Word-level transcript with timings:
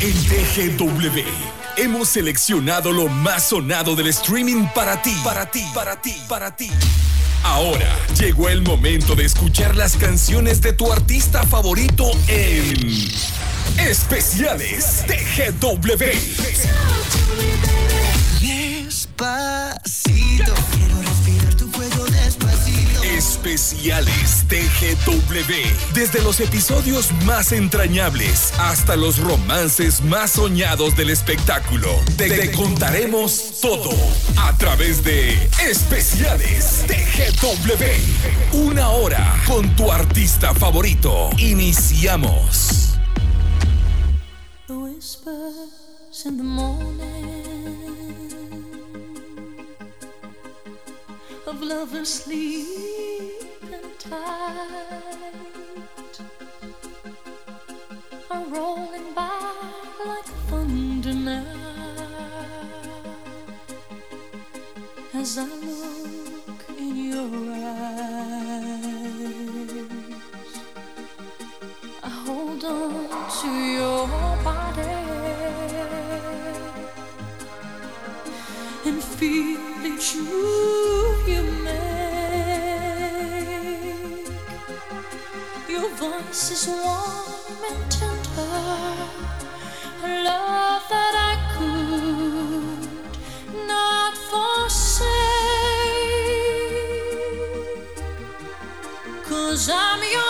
En 0.00 0.76
TGW 0.76 1.20
hemos 1.76 2.08
seleccionado 2.08 2.90
lo 2.90 3.06
más 3.06 3.50
sonado 3.50 3.94
del 3.94 4.08
streaming 4.08 4.66
para 4.74 5.00
ti, 5.00 5.14
para 5.22 5.48
ti, 5.48 5.64
para 5.72 6.02
ti, 6.02 6.16
para 6.28 6.56
ti. 6.56 6.68
Ahora 7.44 7.96
llegó 8.18 8.48
el 8.48 8.62
momento 8.62 9.14
de 9.14 9.26
escuchar 9.26 9.76
las 9.76 9.96
canciones 9.96 10.60
de 10.60 10.72
tu 10.72 10.92
artista 10.92 11.44
favorito 11.44 12.10
en 12.26 13.08
Especiales 13.78 15.04
TGW. 15.06 16.04
Despacito, 18.40 20.54
Especiales 23.42 24.44
TGW. 24.48 25.94
Desde 25.94 26.20
los 26.20 26.40
episodios 26.40 27.10
más 27.24 27.52
entrañables 27.52 28.52
hasta 28.58 28.96
los 28.96 29.16
romances 29.16 30.02
más 30.02 30.32
soñados 30.32 30.94
del 30.94 31.08
espectáculo. 31.08 31.88
Te, 32.18 32.28
te 32.28 32.50
contaremos 32.52 33.60
todo 33.62 33.92
a 34.36 34.54
través 34.58 35.02
de 35.04 35.32
Especiales 35.64 36.84
TGW. 36.86 38.58
Una 38.58 38.90
hora 38.90 39.42
con 39.46 39.74
tu 39.74 39.90
artista 39.90 40.54
favorito. 40.54 41.30
Iniciamos. 41.38 42.90
Tight 54.00 54.16
are 58.30 58.44
rolling 58.46 59.12
by 59.14 59.28
like 60.06 60.24
thunder 60.48 61.12
now 61.12 61.44
as 65.12 65.36
I 65.36 65.44
look 65.44 66.64
in 66.78 66.96
your 67.12 67.52
eyes. 67.52 68.00
I 72.02 72.08
hold 72.08 72.64
on 72.64 73.30
to 73.40 73.48
your 73.78 74.08
body 74.42 74.96
and 78.86 79.02
feel 79.02 79.60
each 79.84 80.16
move 80.16 80.59
Voice 86.30 86.50
is 86.52 86.64
warm 86.68 87.60
and 87.68 87.90
tender, 87.90 88.54
a 90.04 90.06
love 90.22 90.84
that 90.88 91.14
I 91.30 91.34
could 91.56 92.86
not 93.66 94.14
forsake. 94.30 95.10
Cause 99.24 99.68
I'm 99.72 100.02
your 100.12 100.29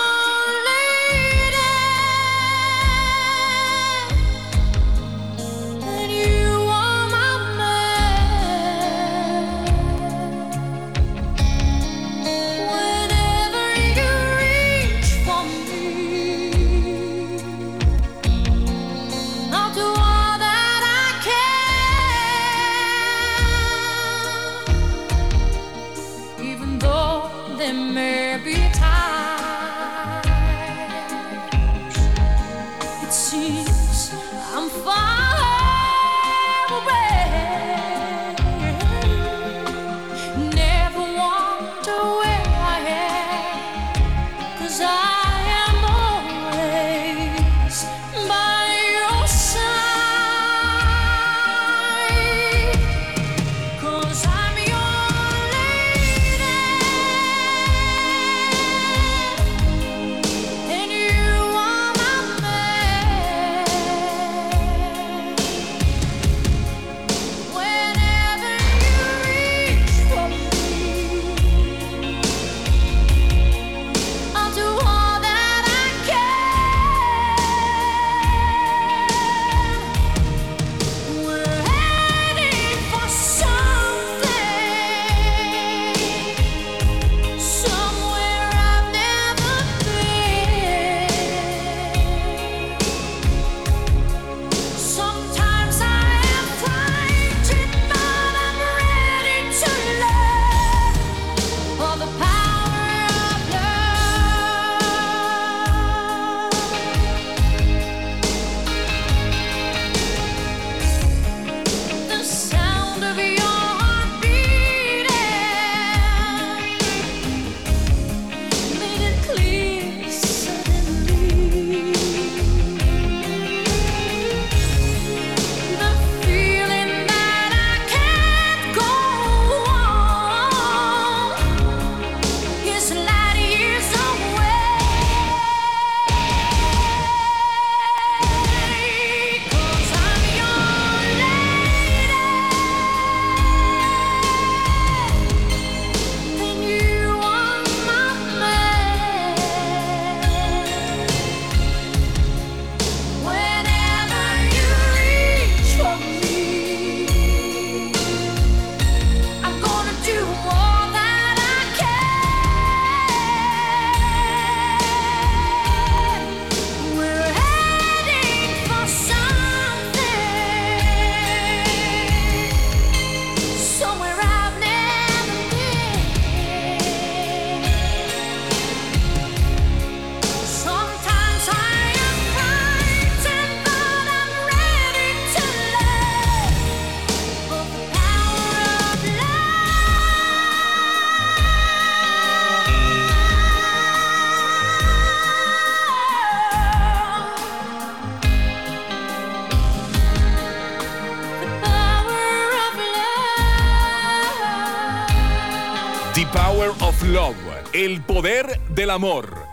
amor. 208.91 209.47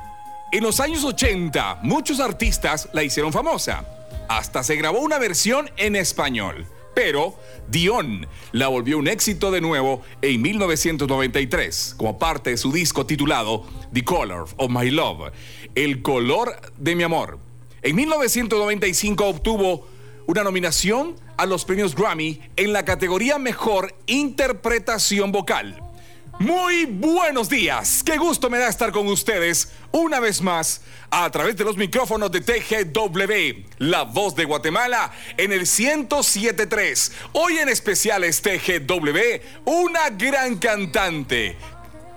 En 0.52 0.64
los 0.64 0.80
años 0.80 1.04
80, 1.04 1.80
muchos 1.84 2.20
artistas 2.20 2.90
la 2.94 3.04
hicieron 3.04 3.32
famosa. 3.32 3.86
Hasta 4.28 4.64
se 4.64 4.76
grabó 4.76 5.00
una 5.00 5.20
versión 5.20 5.70
en 5.78 5.96
español. 5.96 6.66
Pero 6.96 7.36
Dion 7.68 8.26
la 8.54 8.70
volvió 8.70 8.98
un 8.98 9.08
éxito 9.08 9.52
de 9.52 9.62
nuevo 9.62 10.02
en 10.22 10.42
1993, 10.42 11.94
como 11.96 12.18
parte 12.18 12.50
de 12.50 12.58
su 12.58 12.72
disco 12.72 13.06
titulado 13.06 13.66
The 13.94 14.04
Color 14.04 14.48
of 14.58 14.72
My 14.72 14.90
Love, 14.90 15.32
El 15.76 16.02
color 16.02 16.60
de 16.78 16.96
mi 16.96 17.04
amor. 17.04 17.40
En 17.84 17.96
1995 17.96 19.26
obtuvo 19.26 19.88
una 20.26 20.44
nominación 20.44 21.16
a 21.38 21.46
los 21.46 21.66
premios 21.66 21.96
Grammy 21.96 22.42
en 22.56 22.74
la 22.74 22.84
categoría 22.84 23.38
Mejor 23.38 23.94
Interpretación 24.08 25.32
Vocal. 25.32 25.87
Muy 26.40 26.86
buenos 26.86 27.50
días, 27.50 28.04
qué 28.06 28.16
gusto 28.18 28.48
me 28.48 28.60
da 28.60 28.68
estar 28.68 28.92
con 28.92 29.08
ustedes 29.08 29.72
una 29.92 30.20
vez 30.20 30.40
más 30.40 30.82
a 31.10 31.28
través 31.32 31.58
de 31.58 31.64
los 31.64 31.78
micrófonos 31.78 32.32
de 32.32 32.42
TGW, 32.42 33.66
la 33.80 34.04
voz 34.04 34.36
de 34.36 34.46
Guatemala 34.46 35.12
en 35.36 35.52
el 35.52 35.62
1073. 35.62 37.12
Hoy 37.34 37.58
en 37.58 37.70
especial 37.70 38.24
es 38.24 38.44
TGW, 38.44 39.18
una 39.66 40.12
gran 40.12 40.60
cantante, 40.60 41.58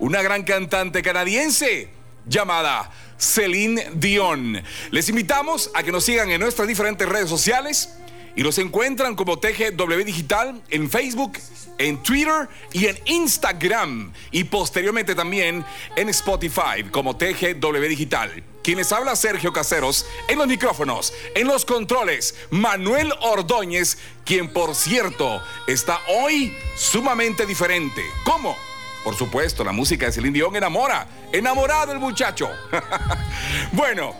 una 0.00 0.20
gran 0.20 0.42
cantante 0.42 1.00
canadiense 1.00 1.88
llamada 2.26 2.90
Celine 3.16 3.90
Dion. 3.94 4.62
Les 4.90 5.08
invitamos 5.08 5.70
a 5.74 5.82
que 5.82 5.92
nos 5.92 6.04
sigan 6.04 6.30
en 6.30 6.42
nuestras 6.42 6.68
diferentes 6.68 7.08
redes 7.08 7.30
sociales 7.30 7.88
y 8.36 8.42
los 8.42 8.58
encuentran 8.58 9.14
como 9.14 9.38
TGW 9.38 10.04
Digital 10.04 10.62
en 10.70 10.90
Facebook, 10.90 11.38
en 11.78 12.02
Twitter 12.02 12.48
y 12.72 12.86
en 12.86 12.98
Instagram 13.06 14.12
y 14.30 14.44
posteriormente 14.44 15.14
también 15.14 15.64
en 15.96 16.08
Spotify 16.08 16.84
como 16.90 17.16
TGW 17.16 17.88
Digital. 17.88 18.42
Quienes 18.62 18.92
habla 18.92 19.16
Sergio 19.16 19.52
Caseros 19.52 20.04
en 20.28 20.38
los 20.38 20.46
micrófonos, 20.46 21.14
en 21.34 21.46
los 21.46 21.64
controles, 21.64 22.34
Manuel 22.50 23.12
Ordóñez, 23.20 23.96
quien 24.24 24.52
por 24.52 24.74
cierto 24.74 25.42
está 25.66 25.98
hoy 26.08 26.54
sumamente 26.76 27.46
diferente. 27.46 28.02
¿Cómo? 28.24 28.56
Por 29.02 29.16
supuesto, 29.16 29.64
la 29.64 29.72
música 29.72 30.06
de 30.06 30.12
Celine 30.12 30.34
Dion 30.34 30.54
enamora, 30.54 31.08
enamorado 31.32 31.92
el 31.92 31.98
muchacho. 31.98 32.50
bueno, 33.72 34.14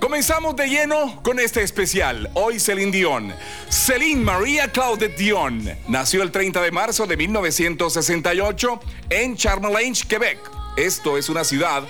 Comenzamos 0.00 0.54
de 0.54 0.68
lleno 0.68 1.20
con 1.24 1.40
este 1.40 1.60
especial. 1.62 2.30
Hoy 2.34 2.60
Celine 2.60 2.92
Dion. 2.92 3.34
Celine 3.68 4.22
Maria 4.22 4.70
Claudette 4.70 5.16
Dion 5.16 5.76
nació 5.88 6.22
el 6.22 6.30
30 6.30 6.62
de 6.62 6.70
marzo 6.70 7.04
de 7.06 7.16
1968 7.16 8.80
en 9.10 9.36
Charmelange, 9.36 10.06
Quebec. 10.06 10.38
Esto 10.76 11.18
es 11.18 11.28
una 11.28 11.42
ciudad 11.42 11.82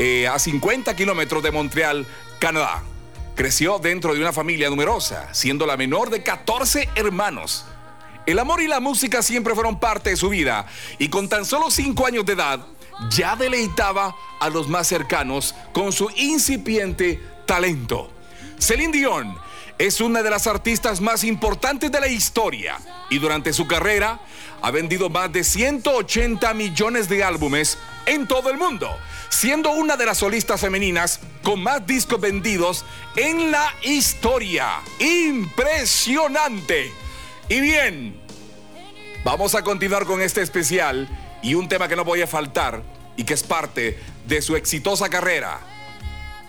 eh, 0.00 0.26
a 0.26 0.40
50 0.40 0.96
kilómetros 0.96 1.40
de 1.40 1.52
Montreal, 1.52 2.04
Canadá. 2.40 2.82
Creció 3.36 3.78
dentro 3.78 4.12
de 4.12 4.20
una 4.20 4.32
familia 4.32 4.68
numerosa, 4.68 5.32
siendo 5.32 5.66
la 5.66 5.76
menor 5.76 6.10
de 6.10 6.24
14 6.24 6.88
hermanos. 6.96 7.64
El 8.26 8.40
amor 8.40 8.60
y 8.60 8.66
la 8.66 8.80
música 8.80 9.22
siempre 9.22 9.54
fueron 9.54 9.78
parte 9.78 10.10
de 10.10 10.16
su 10.16 10.30
vida 10.30 10.66
y 10.98 11.08
con 11.10 11.28
tan 11.28 11.44
solo 11.44 11.70
5 11.70 12.06
años 12.06 12.26
de 12.26 12.32
edad 12.32 12.66
ya 13.10 13.36
deleitaba 13.36 14.16
a 14.40 14.48
los 14.48 14.68
más 14.68 14.88
cercanos 14.88 15.54
con 15.72 15.92
su 15.92 16.10
incipiente 16.16 17.20
talento. 17.46 18.10
Celine 18.58 18.92
Dion 18.92 19.36
es 19.78 20.00
una 20.00 20.22
de 20.22 20.30
las 20.30 20.46
artistas 20.46 21.00
más 21.00 21.24
importantes 21.24 21.92
de 21.92 22.00
la 22.00 22.08
historia 22.08 22.78
y 23.10 23.18
durante 23.18 23.52
su 23.52 23.66
carrera 23.66 24.20
ha 24.62 24.70
vendido 24.70 25.10
más 25.10 25.32
de 25.32 25.44
180 25.44 26.52
millones 26.54 27.08
de 27.08 27.22
álbumes 27.22 27.78
en 28.06 28.26
todo 28.26 28.50
el 28.50 28.56
mundo, 28.56 28.88
siendo 29.28 29.70
una 29.72 29.96
de 29.96 30.06
las 30.06 30.18
solistas 30.18 30.60
femeninas 30.60 31.20
con 31.42 31.62
más 31.62 31.86
discos 31.86 32.20
vendidos 32.20 32.84
en 33.16 33.50
la 33.50 33.72
historia. 33.82 34.80
Impresionante. 34.98 36.90
Y 37.48 37.60
bien, 37.60 38.20
vamos 39.24 39.54
a 39.54 39.62
continuar 39.62 40.06
con 40.06 40.22
este 40.22 40.40
especial 40.40 41.06
y 41.42 41.54
un 41.54 41.68
tema 41.68 41.86
que 41.86 41.96
no 41.96 42.04
voy 42.04 42.22
a 42.22 42.26
faltar 42.26 42.82
y 43.16 43.24
que 43.24 43.34
es 43.34 43.42
parte 43.42 43.98
de 44.26 44.42
su 44.42 44.56
exitosa 44.56 45.08
carrera 45.08 45.75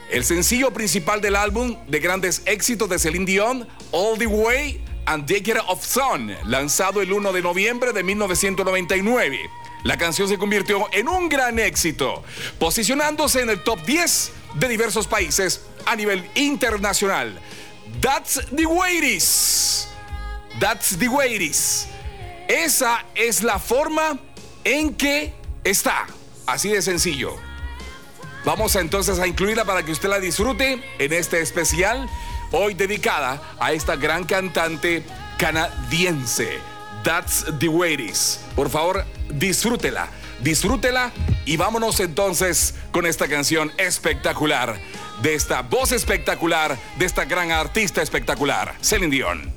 el 0.09 0.24
sencillo 0.24 0.71
principal 0.71 1.21
del 1.21 1.36
álbum 1.36 1.77
de 1.88 2.00
grandes 2.00 2.42
éxitos 2.45 2.89
de 2.89 3.00
Celine 3.00 3.25
Dion, 3.25 3.68
All 3.92 4.18
the 4.18 4.27
Way 4.27 4.83
and 5.06 5.25
Decade 5.25 5.62
of 5.68 5.86
Sun, 5.86 6.33
lanzado 6.45 7.01
el 7.01 7.12
1 7.12 7.33
de 7.33 7.42
noviembre 7.42 7.94
de 7.94 8.04
1999. 8.04 9.39
La 9.83 9.98
canción 9.98 10.27
se 10.27 10.38
convirtió 10.38 10.88
en 10.92 11.07
un 11.07 11.30
gran 11.30 11.59
éxito, 11.59 12.24
posicionándose 12.59 13.42
en 13.42 13.50
el 13.50 13.63
top 13.63 13.83
10 13.86 14.31
de 14.56 14.68
diversos 14.68 15.07
países 15.07 15.62
a 15.86 15.95
nivel 15.95 16.30
internacional. 16.36 17.39
That's 18.01 18.45
the 18.56 18.65
way 18.65 18.98
it 18.98 19.03
is. 19.03 19.88
That's 20.60 20.98
the 20.98 21.07
way 21.07 21.36
it 21.36 21.42
is. 21.42 21.88
Esa 22.48 23.06
es 23.15 23.44
la 23.44 23.60
forma 23.60 24.19
en 24.63 24.94
que 24.95 25.33
está. 25.63 26.07
Así 26.45 26.69
de 26.69 26.81
sencillo. 26.81 27.47
Vamos 28.48 28.78
entonces 28.78 29.20
a 29.20 29.28
incluirla 29.28 29.66
para 29.66 29.84
que 29.84 29.92
usted 29.92 30.08
la 30.08 30.22
disfrute 30.22 30.82
en 31.00 31.12
este 31.12 31.42
especial, 31.42 32.10
hoy 32.54 32.76
dedicada 32.76 33.42
a 33.60 33.74
esta 33.74 33.98
gran 33.98 34.24
cantante 34.24 35.04
canadiense. 35.38 36.58
That's 37.04 37.44
the 37.60 37.68
way 37.68 37.96
it 37.96 38.00
is. 38.00 38.40
Por 38.56 38.70
favor, 38.70 39.04
disfrútela, 39.28 40.08
disfrútela 40.40 41.12
y 41.44 41.58
vámonos 41.58 42.00
entonces 42.00 42.74
con 42.94 43.06
esta 43.06 43.28
canción 43.28 43.70
espectacular, 43.78 44.80
de 45.22 45.34
esta 45.36 45.62
voz 45.62 45.92
espectacular, 45.92 46.78
de 46.98 47.06
esta 47.06 47.26
gran 47.26 47.52
artista 47.52 48.02
espectacular, 48.02 48.76
Celine 48.80 49.12
Dion. 49.12 49.56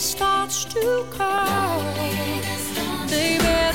starts 0.00 0.64
to 0.64 1.04
cry, 1.10 1.94
baby. 3.10 3.69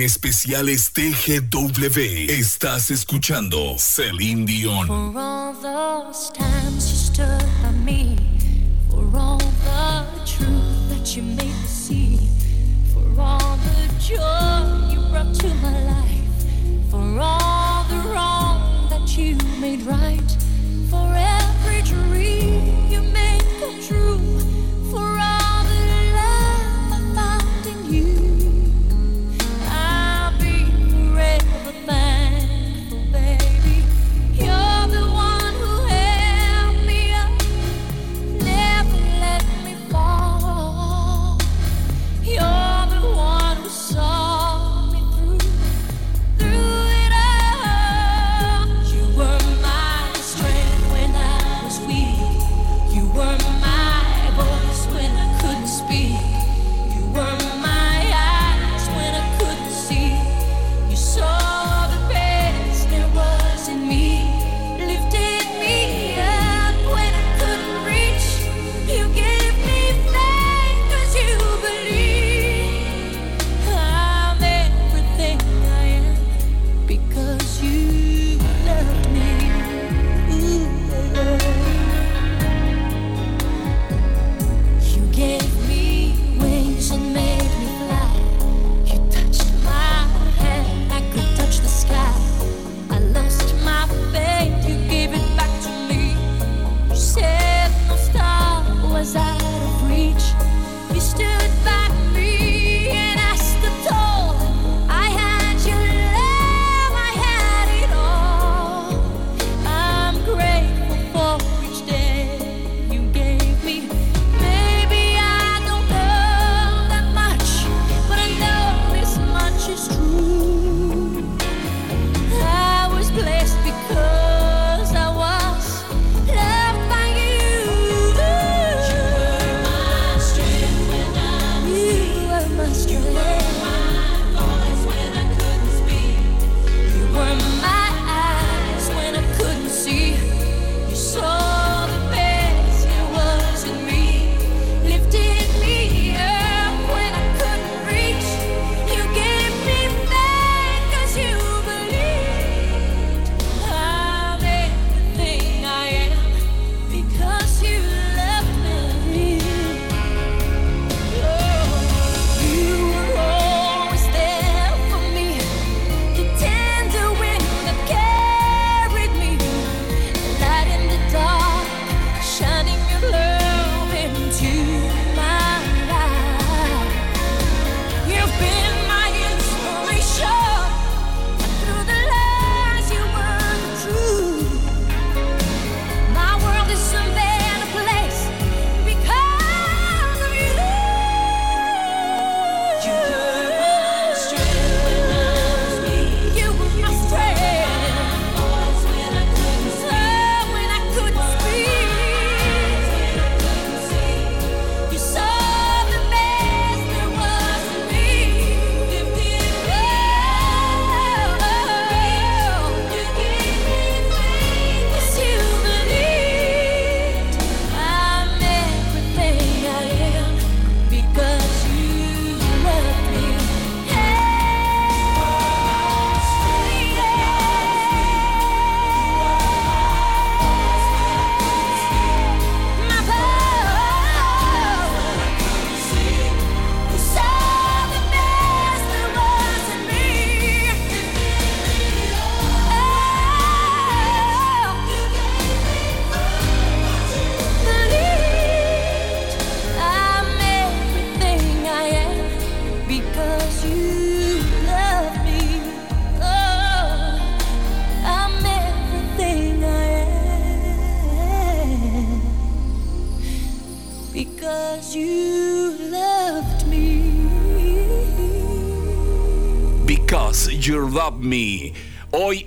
en 0.00 0.06
especial 0.06 0.70
es 0.70 0.92
TGW. 0.92 2.30
Estás 2.30 2.90
escuchando 2.90 3.76
Celine 3.78 4.46
Dion. 4.46 4.88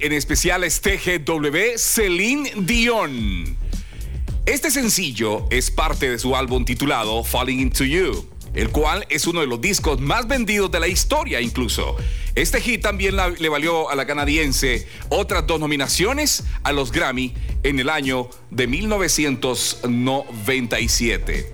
En 0.03 0.11
especial 0.11 0.63
es 0.65 0.81
TGW 0.81 1.77
Celine 1.77 2.51
Dion. 2.57 3.55
Este 4.45 4.69
sencillo 4.69 5.47
es 5.49 5.71
parte 5.71 6.11
de 6.11 6.19
su 6.19 6.35
álbum 6.35 6.65
titulado 6.65 7.23
Falling 7.23 7.61
Into 7.61 7.85
You, 7.85 8.27
el 8.53 8.67
cual 8.69 9.07
es 9.09 9.27
uno 9.27 9.39
de 9.39 9.47
los 9.47 9.61
discos 9.61 10.01
más 10.01 10.27
vendidos 10.27 10.69
de 10.71 10.81
la 10.81 10.89
historia 10.89 11.39
incluso. 11.39 11.95
Este 12.35 12.59
hit 12.59 12.81
también 12.81 13.15
le 13.15 13.47
valió 13.47 13.89
a 13.89 13.95
la 13.95 14.05
canadiense 14.05 14.85
otras 15.07 15.47
dos 15.47 15.61
nominaciones 15.61 16.43
a 16.63 16.73
los 16.73 16.91
Grammy 16.91 17.33
en 17.63 17.79
el 17.79 17.87
año 17.87 18.29
de 18.51 18.67
1997. 18.67 21.53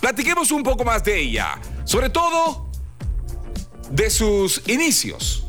Platiquemos 0.00 0.50
un 0.52 0.62
poco 0.62 0.86
más 0.86 1.04
de 1.04 1.20
ella, 1.20 1.60
sobre 1.84 2.08
todo 2.08 2.66
de 3.90 4.08
sus 4.08 4.62
inicios. 4.68 5.43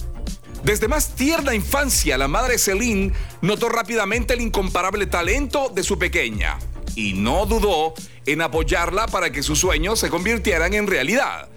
Desde 0.66 0.88
más 0.88 1.10
tierna 1.10 1.54
infancia, 1.54 2.18
la 2.18 2.28
madre 2.28 2.58
Celine 2.58 3.14
notó 3.42 3.70
rápidamente 3.70 4.34
el 4.34 4.42
incomparable 4.42 5.06
talento 5.06 5.70
de 5.70 5.84
su 5.84 6.00
pequeña 6.00 6.58
y 6.96 7.14
no 7.14 7.46
dudó 7.46 7.94
en 8.26 8.42
apoyarla 8.42 9.06
para 9.06 9.30
que 9.30 9.44
sus 9.44 9.60
sueños 9.60 10.00
se 10.00 10.10
convirtieran 10.10 10.74
en 10.74 10.88
realidad. 10.88 11.50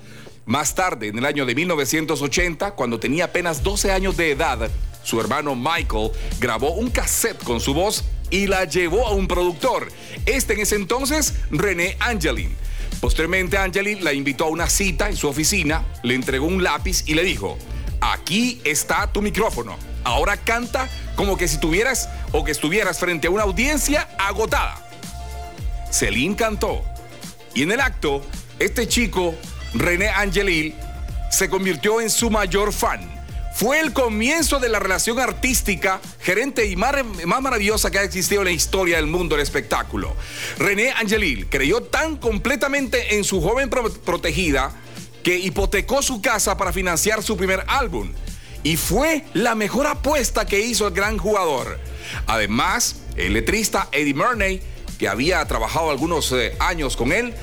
Más 0.44 0.74
tarde, 0.74 1.08
en 1.08 1.16
el 1.16 1.24
año 1.24 1.46
de 1.46 1.54
1980, 1.54 2.72
cuando 2.72 3.00
tenía 3.00 3.24
apenas 3.24 3.62
12 3.62 3.92
años 3.92 4.14
de 4.18 4.32
edad, 4.32 4.70
su 5.02 5.18
hermano 5.18 5.56
Michael 5.56 6.10
grabó 6.38 6.72
un 6.72 6.90
cassette 6.90 7.42
con 7.44 7.60
su 7.60 7.72
voz 7.72 8.04
y 8.28 8.46
la 8.46 8.66
llevó 8.66 9.06
a 9.06 9.12
un 9.12 9.26
productor. 9.26 9.88
Este 10.26 10.52
en 10.52 10.60
ese 10.60 10.76
entonces, 10.76 11.32
René 11.50 11.96
Angelin. 11.98 12.54
Posteriormente, 13.00 13.56
Angelin 13.56 14.04
la 14.04 14.12
invitó 14.12 14.44
a 14.44 14.48
una 14.48 14.68
cita 14.68 15.08
en 15.08 15.16
su 15.16 15.28
oficina, 15.28 15.86
le 16.02 16.14
entregó 16.14 16.44
un 16.44 16.62
lápiz 16.62 17.04
y 17.06 17.14
le 17.14 17.24
dijo, 17.24 17.56
aquí 18.00 18.60
está 18.64 19.06
tu 19.12 19.22
micrófono. 19.22 19.76
Ahora 20.04 20.36
canta 20.36 20.88
como 21.16 21.36
que 21.36 21.48
si 21.48 21.58
tuvieras 21.58 22.08
o 22.32 22.44
que 22.44 22.52
estuvieras 22.52 22.98
frente 22.98 23.26
a 23.26 23.30
una 23.30 23.42
audiencia 23.42 24.08
agotada. 24.18 24.76
Celine 25.90 26.36
cantó. 26.36 26.84
Y 27.54 27.62
en 27.62 27.72
el 27.72 27.80
acto, 27.80 28.22
este 28.58 28.86
chico, 28.86 29.34
René 29.74 30.08
Angelil, 30.08 30.74
se 31.30 31.48
convirtió 31.48 32.00
en 32.00 32.10
su 32.10 32.30
mayor 32.30 32.72
fan. 32.72 33.18
Fue 33.54 33.80
el 33.80 33.92
comienzo 33.92 34.60
de 34.60 34.68
la 34.68 34.78
relación 34.78 35.18
artística, 35.18 36.00
gerente 36.20 36.66
y 36.66 36.76
más, 36.76 36.94
maravillosa 37.26 37.90
que 37.90 37.98
ha 37.98 38.04
existido 38.04 38.42
en 38.42 38.46
la 38.46 38.52
historia 38.52 38.96
del 38.96 39.08
mundo 39.08 39.34
del 39.34 39.42
espectáculo. 39.42 40.14
René 40.58 40.92
Angelil 40.92 41.48
creyó 41.48 41.82
tan 41.82 42.16
completamente 42.18 43.16
en 43.16 43.24
su 43.24 43.40
joven 43.40 43.68
protegida 43.68 44.72
que 45.28 45.36
hipotecó 45.36 46.00
su 46.00 46.22
casa 46.22 46.56
para 46.56 46.72
financiar 46.72 47.22
su 47.22 47.36
primer 47.36 47.62
álbum. 47.66 48.10
Y 48.62 48.78
fue 48.78 49.26
la 49.34 49.54
mejor 49.54 49.86
apuesta 49.86 50.46
que 50.46 50.58
hizo 50.58 50.86
el 50.88 50.94
gran 50.94 51.18
jugador. 51.18 51.78
Además, 52.26 53.02
el 53.14 53.34
letrista 53.34 53.90
Eddie 53.92 54.14
Murney, 54.14 54.62
que 54.98 55.06
había 55.06 55.44
trabajado 55.44 55.90
algunos 55.90 56.32
eh, 56.32 56.56
años 56.60 56.96
con 56.96 57.12
él, 57.12 57.34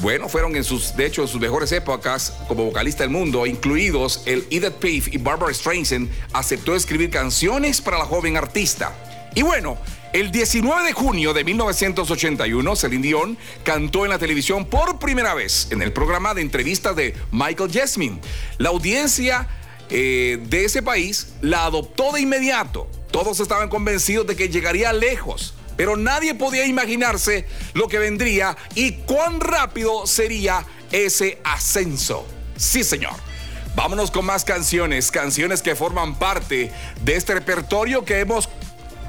bueno, 0.00 0.28
fueron 0.28 0.56
en 0.56 0.64
sus, 0.64 0.96
de 0.96 1.06
hecho, 1.06 1.22
en 1.22 1.28
sus 1.28 1.40
mejores 1.40 1.70
épocas 1.70 2.32
como 2.48 2.64
vocalista 2.64 3.04
del 3.04 3.10
mundo, 3.10 3.46
incluidos 3.46 4.22
el 4.26 4.44
Edith 4.50 4.72
Piaf 4.80 5.06
y 5.14 5.18
Barbara 5.18 5.54
Streisand, 5.54 6.10
aceptó 6.32 6.74
escribir 6.74 7.10
canciones 7.10 7.80
para 7.80 7.98
la 7.98 8.04
joven 8.04 8.36
artista. 8.36 8.92
Y 9.36 9.42
bueno, 9.42 9.78
el 10.20 10.30
19 10.30 10.82
de 10.82 10.92
junio 10.94 11.34
de 11.34 11.44
1981, 11.44 12.76
Celine 12.76 13.06
Dion 13.06 13.38
cantó 13.64 14.04
en 14.04 14.10
la 14.10 14.18
televisión 14.18 14.64
por 14.64 14.98
primera 14.98 15.34
vez 15.34 15.68
en 15.70 15.82
el 15.82 15.92
programa 15.92 16.32
de 16.32 16.40
entrevistas 16.40 16.96
de 16.96 17.14
Michael 17.32 17.70
Jasmine. 17.70 18.18
La 18.56 18.70
audiencia 18.70 19.46
eh, 19.90 20.38
de 20.48 20.64
ese 20.64 20.82
país 20.82 21.34
la 21.42 21.66
adoptó 21.66 22.12
de 22.12 22.22
inmediato. 22.22 22.88
Todos 23.10 23.40
estaban 23.40 23.68
convencidos 23.68 24.26
de 24.26 24.36
que 24.36 24.48
llegaría 24.48 24.94
lejos, 24.94 25.52
pero 25.76 25.98
nadie 25.98 26.34
podía 26.34 26.64
imaginarse 26.64 27.46
lo 27.74 27.86
que 27.86 27.98
vendría 27.98 28.56
y 28.74 28.92
cuán 28.92 29.38
rápido 29.38 30.06
sería 30.06 30.64
ese 30.92 31.40
ascenso. 31.44 32.26
Sí, 32.56 32.84
señor. 32.84 33.12
Vámonos 33.74 34.10
con 34.10 34.24
más 34.24 34.46
canciones, 34.46 35.10
canciones 35.10 35.60
que 35.60 35.76
forman 35.76 36.18
parte 36.18 36.72
de 37.02 37.16
este 37.16 37.34
repertorio 37.34 38.06
que 38.06 38.20
hemos 38.20 38.48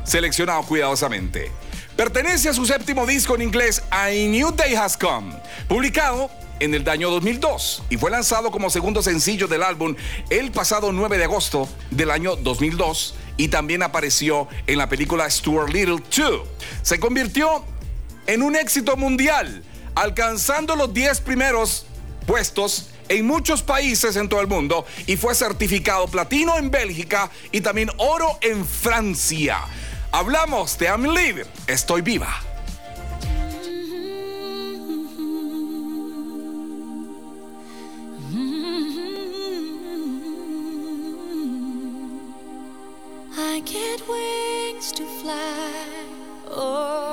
seleccionado 0.07 0.63
cuidadosamente. 0.63 1.51
Pertenece 1.95 2.49
a 2.49 2.53
su 2.53 2.65
séptimo 2.65 3.05
disco 3.05 3.35
en 3.35 3.41
inglés, 3.43 3.83
A 3.91 4.09
New 4.09 4.51
Day 4.51 4.75
Has 4.75 4.97
Come, 4.97 5.35
publicado 5.67 6.31
en 6.59 6.73
el 6.73 6.87
año 6.89 7.11
2002 7.11 7.83
y 7.89 7.97
fue 7.97 8.09
lanzado 8.09 8.49
como 8.49 8.69
segundo 8.69 9.03
sencillo 9.03 9.47
del 9.47 9.61
álbum 9.61 9.95
el 10.29 10.51
pasado 10.51 10.91
9 10.91 11.17
de 11.17 11.25
agosto 11.25 11.69
del 11.91 12.09
año 12.09 12.35
2002 12.35 13.15
y 13.37 13.49
también 13.49 13.83
apareció 13.83 14.47
en 14.65 14.79
la 14.79 14.89
película 14.89 15.29
Stuart 15.29 15.69
Little 15.69 16.01
2. 16.15 16.41
Se 16.81 16.99
convirtió 16.99 17.63
en 18.25 18.41
un 18.41 18.55
éxito 18.55 18.97
mundial, 18.97 19.63
alcanzando 19.93 20.75
los 20.75 20.93
10 20.93 21.21
primeros 21.21 21.85
puestos 22.25 22.89
en 23.09 23.25
muchos 23.25 23.61
países 23.61 24.15
en 24.15 24.27
todo 24.27 24.41
el 24.41 24.47
mundo 24.47 24.85
y 25.05 25.15
fue 25.15 25.33
certificado 25.33 26.07
platino 26.07 26.57
en 26.57 26.69
Bélgica 26.69 27.29
y 27.51 27.61
también 27.61 27.89
oro 27.97 28.37
en 28.41 28.65
Francia. 28.65 29.59
Hablamos 30.11 30.77
de 30.77 30.87
I'm 30.87 31.03
Living, 31.03 31.45
estoy 31.67 32.01
viva. 32.01 32.27
I 43.39 43.61
get 43.65 44.01
wings 44.07 44.91
to 44.93 45.05
fly. 45.21 45.83
Oh, 46.49 47.06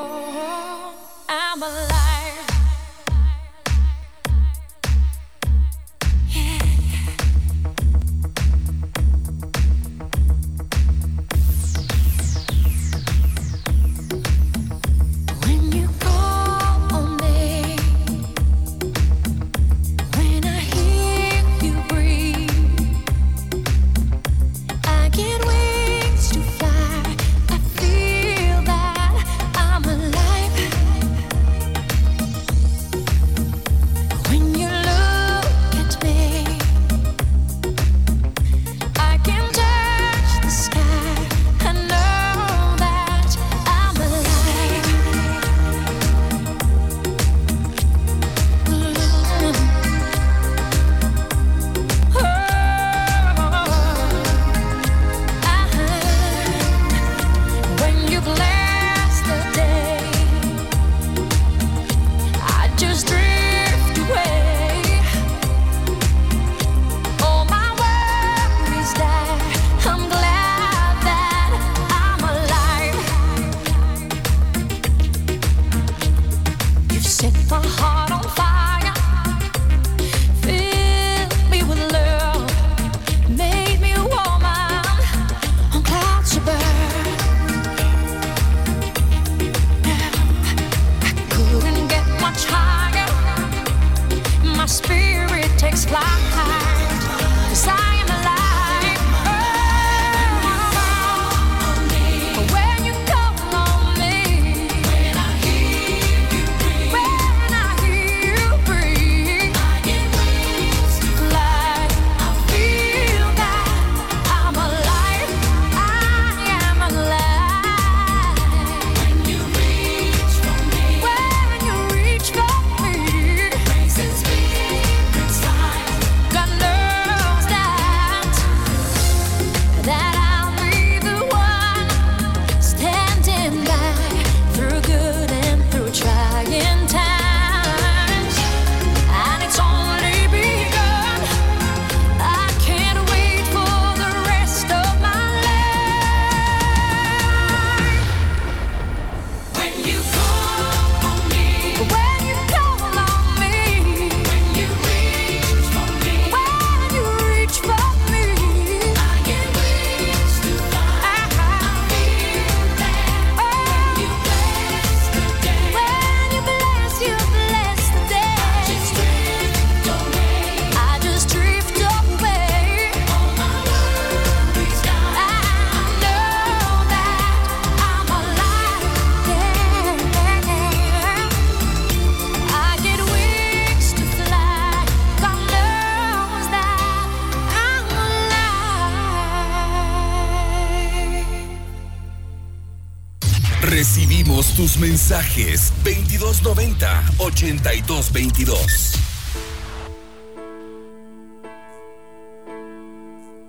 8222. 197.44 198.92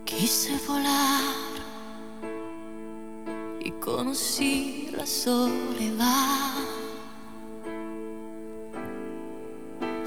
Quise 0.04 0.52
volar 0.68 1.22
y 3.62 3.72
conocí 3.80 4.90
la 4.98 5.06
soledad. 5.06 6.56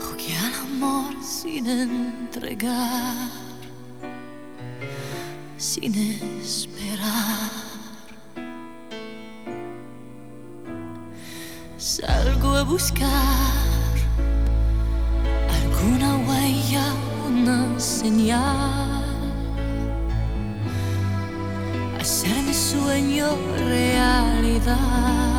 Jugué 0.03 0.37
al 0.37 0.55
amor 0.67 1.15
sin 1.25 1.67
entregar, 1.67 3.31
sin 5.57 5.95
esperar. 5.95 7.51
Salgo 11.79 12.51
a 12.55 12.65
buscar 12.65 13.68
una 17.49 17.81
señal. 17.81 19.05
Hacer 22.01 22.43
mi 22.47 22.55
sueño 22.55 23.29
realidad. 23.69 25.38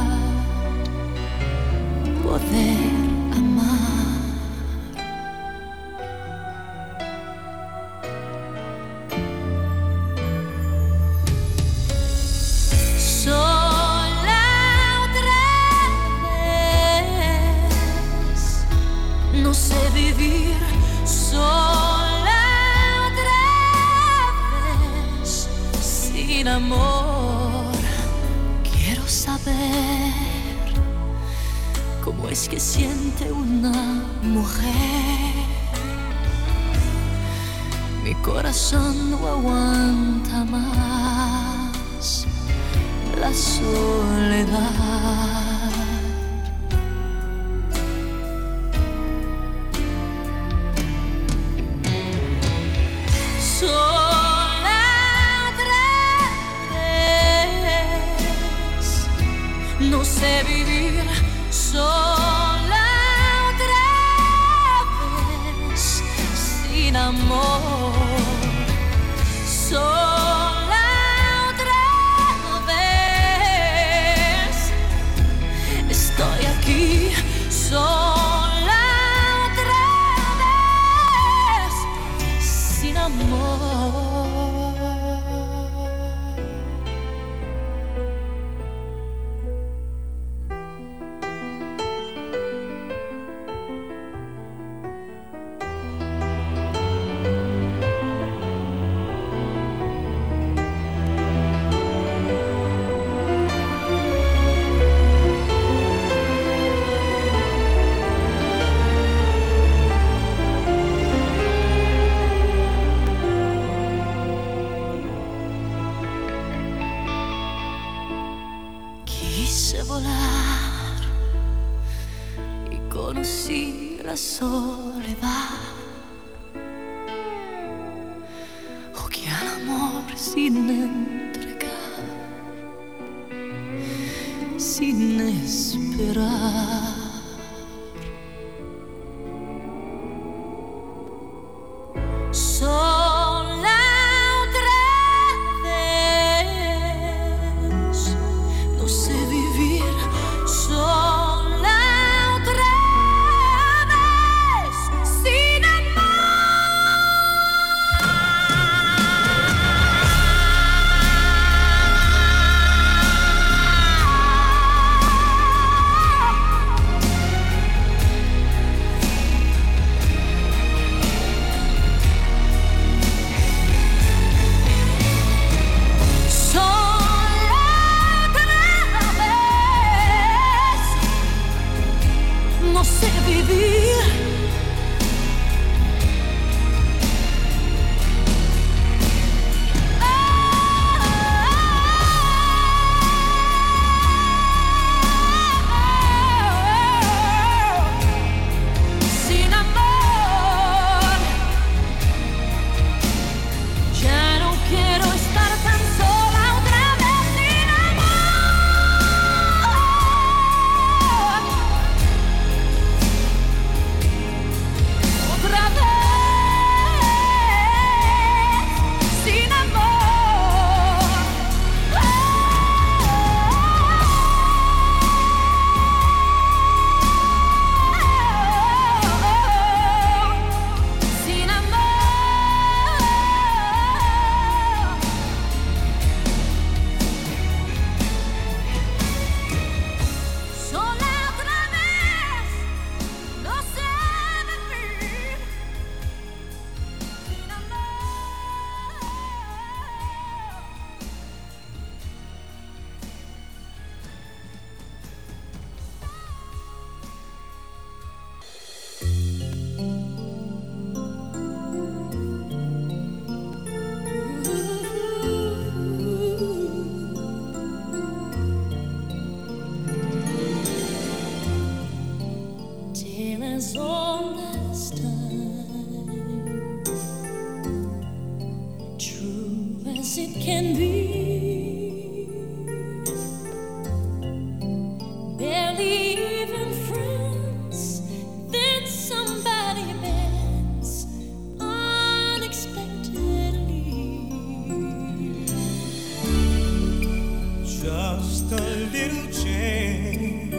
Just 297.82 298.52
a 298.52 298.62
little 298.92 299.32
change. 299.32 300.54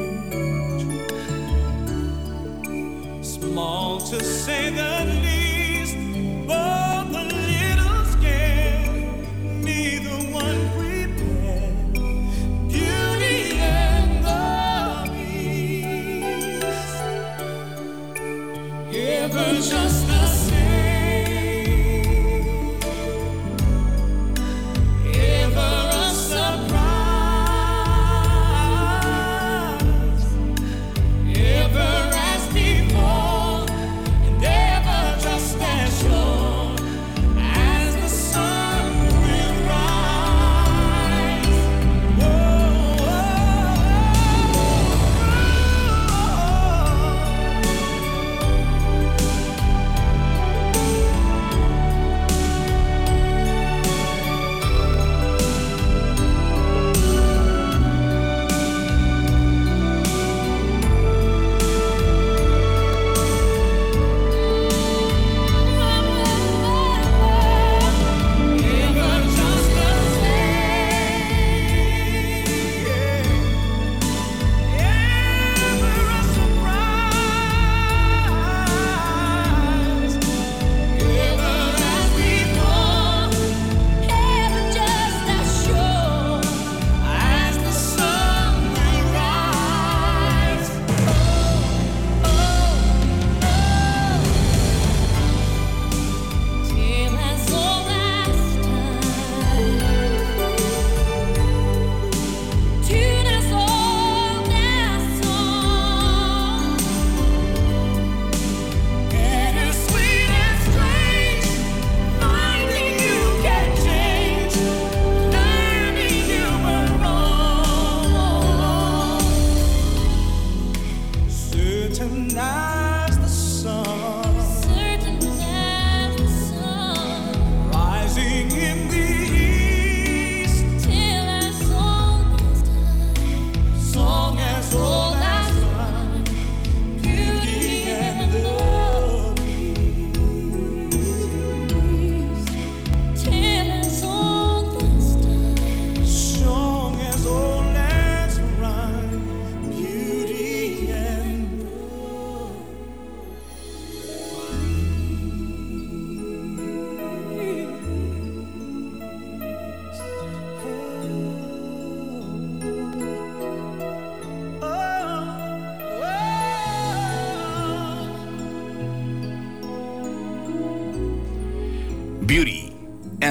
Small 3.22 4.00
to 4.00 4.24
say 4.24 4.70
the 4.70 4.99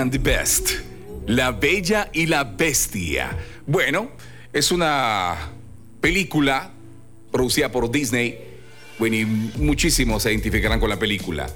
the 0.09 0.17
Best. 0.17 0.69
La 1.27 1.51
Bella 1.51 2.09
y 2.13 2.25
la 2.25 2.43
Bestia. 2.43 3.37
Bueno, 3.67 4.11
es 4.51 4.71
una 4.71 5.51
película 6.01 6.71
producida 7.31 7.71
por 7.71 7.91
Disney. 7.91 8.39
Bueno, 8.97 9.15
y 9.15 9.25
muchísimos 9.25 10.23
se 10.23 10.31
identificarán 10.31 10.79
con 10.79 10.89
la 10.89 10.97
película. 10.97 11.47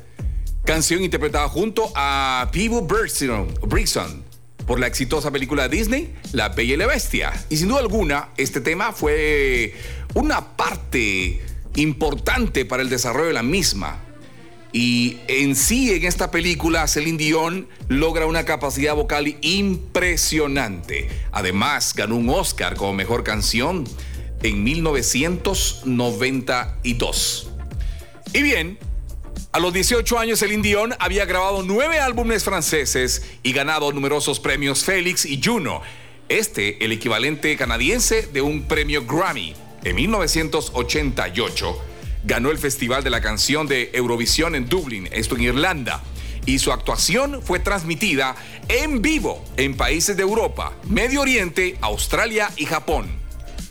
Canción 0.64 1.04
interpretada 1.04 1.50
junto 1.50 1.92
a 1.96 2.50
Peebo 2.52 2.82
Brisson 2.82 4.24
por 4.66 4.80
la 4.80 4.88
exitosa 4.88 5.32
película 5.32 5.68
de 5.68 5.78
Disney, 5.78 6.16
La 6.32 6.50
Bella 6.50 6.76
y 6.76 6.78
la 6.78 6.88
Bestia. 6.88 7.34
Y 7.50 7.58
sin 7.58 7.68
duda 7.68 7.80
alguna, 7.80 8.30
este 8.38 8.62
tema 8.62 8.94
fue 8.94 9.74
una 10.14 10.56
parte 10.56 11.42
importante 11.76 12.66
para 12.66 12.82
el 12.82 12.90
desarrollo 12.90 13.28
de 13.28 13.34
la 13.34 13.44
misma. 13.44 14.00
Y 14.74 15.20
en 15.28 15.56
sí, 15.56 15.94
en 15.94 16.04
esta 16.04 16.32
película, 16.32 16.88
Celine 16.88 17.20
Dion 17.20 17.68
logra 17.90 18.26
una 18.26 18.44
capacidad 18.44 18.96
vocal 18.96 19.38
impresionante. 19.42 21.10
Además, 21.32 21.94
ganó 21.96 22.16
un 22.16 22.28
Oscar 22.30 22.76
como 22.76 22.94
mejor 22.94 23.24
canción 23.24 23.84
en 24.42 24.64
1992. 24.64 27.52
Y 28.34 28.42
bien, 28.42 28.80
a 29.52 29.60
los 29.60 29.74
18 29.74 30.18
años, 30.18 30.40
Celine 30.40 30.64
Dion 30.64 30.96
había 30.98 31.26
grabado 31.26 31.62
nueve 31.62 32.00
álbumes 32.00 32.44
franceses 32.44 33.30
y 33.44 33.54
ganado 33.54 33.92
numerosos 33.92 34.40
premios 34.40 34.84
Félix 34.84 35.24
y 35.24 35.40
Juno. 35.40 35.84
Este, 36.30 36.84
el 36.84 36.92
equivalente 36.92 37.56
canadiense 37.58 38.26
de 38.26 38.42
un 38.42 38.64
premio 38.64 39.06
Grammy. 39.06 39.54
En 39.84 39.96
1988 39.96 41.93
ganó 42.24 42.52
el 42.52 42.58
Festival 42.58 43.04
de 43.04 43.10
la 43.10 43.22
Canción 43.22 43.68
de 43.68 43.92
Eurovisión 43.94 44.56
en 44.56 44.68
Dublín, 44.68 45.10
esto 45.12 45.36
en 45.36 45.42
Irlanda. 45.42 46.02
Y 46.46 46.60
su 46.60 46.72
actuación 46.72 47.42
fue 47.42 47.60
transmitida 47.60 48.36
en 48.68 49.02
vivo 49.02 49.44
en 49.58 49.78
países 49.78 50.18
de 50.18 50.24
Europa, 50.24 50.74
Medio 50.90 51.22
Oriente, 51.22 51.78
Australia 51.82 52.50
y 52.58 52.66
Japón. 52.66 53.08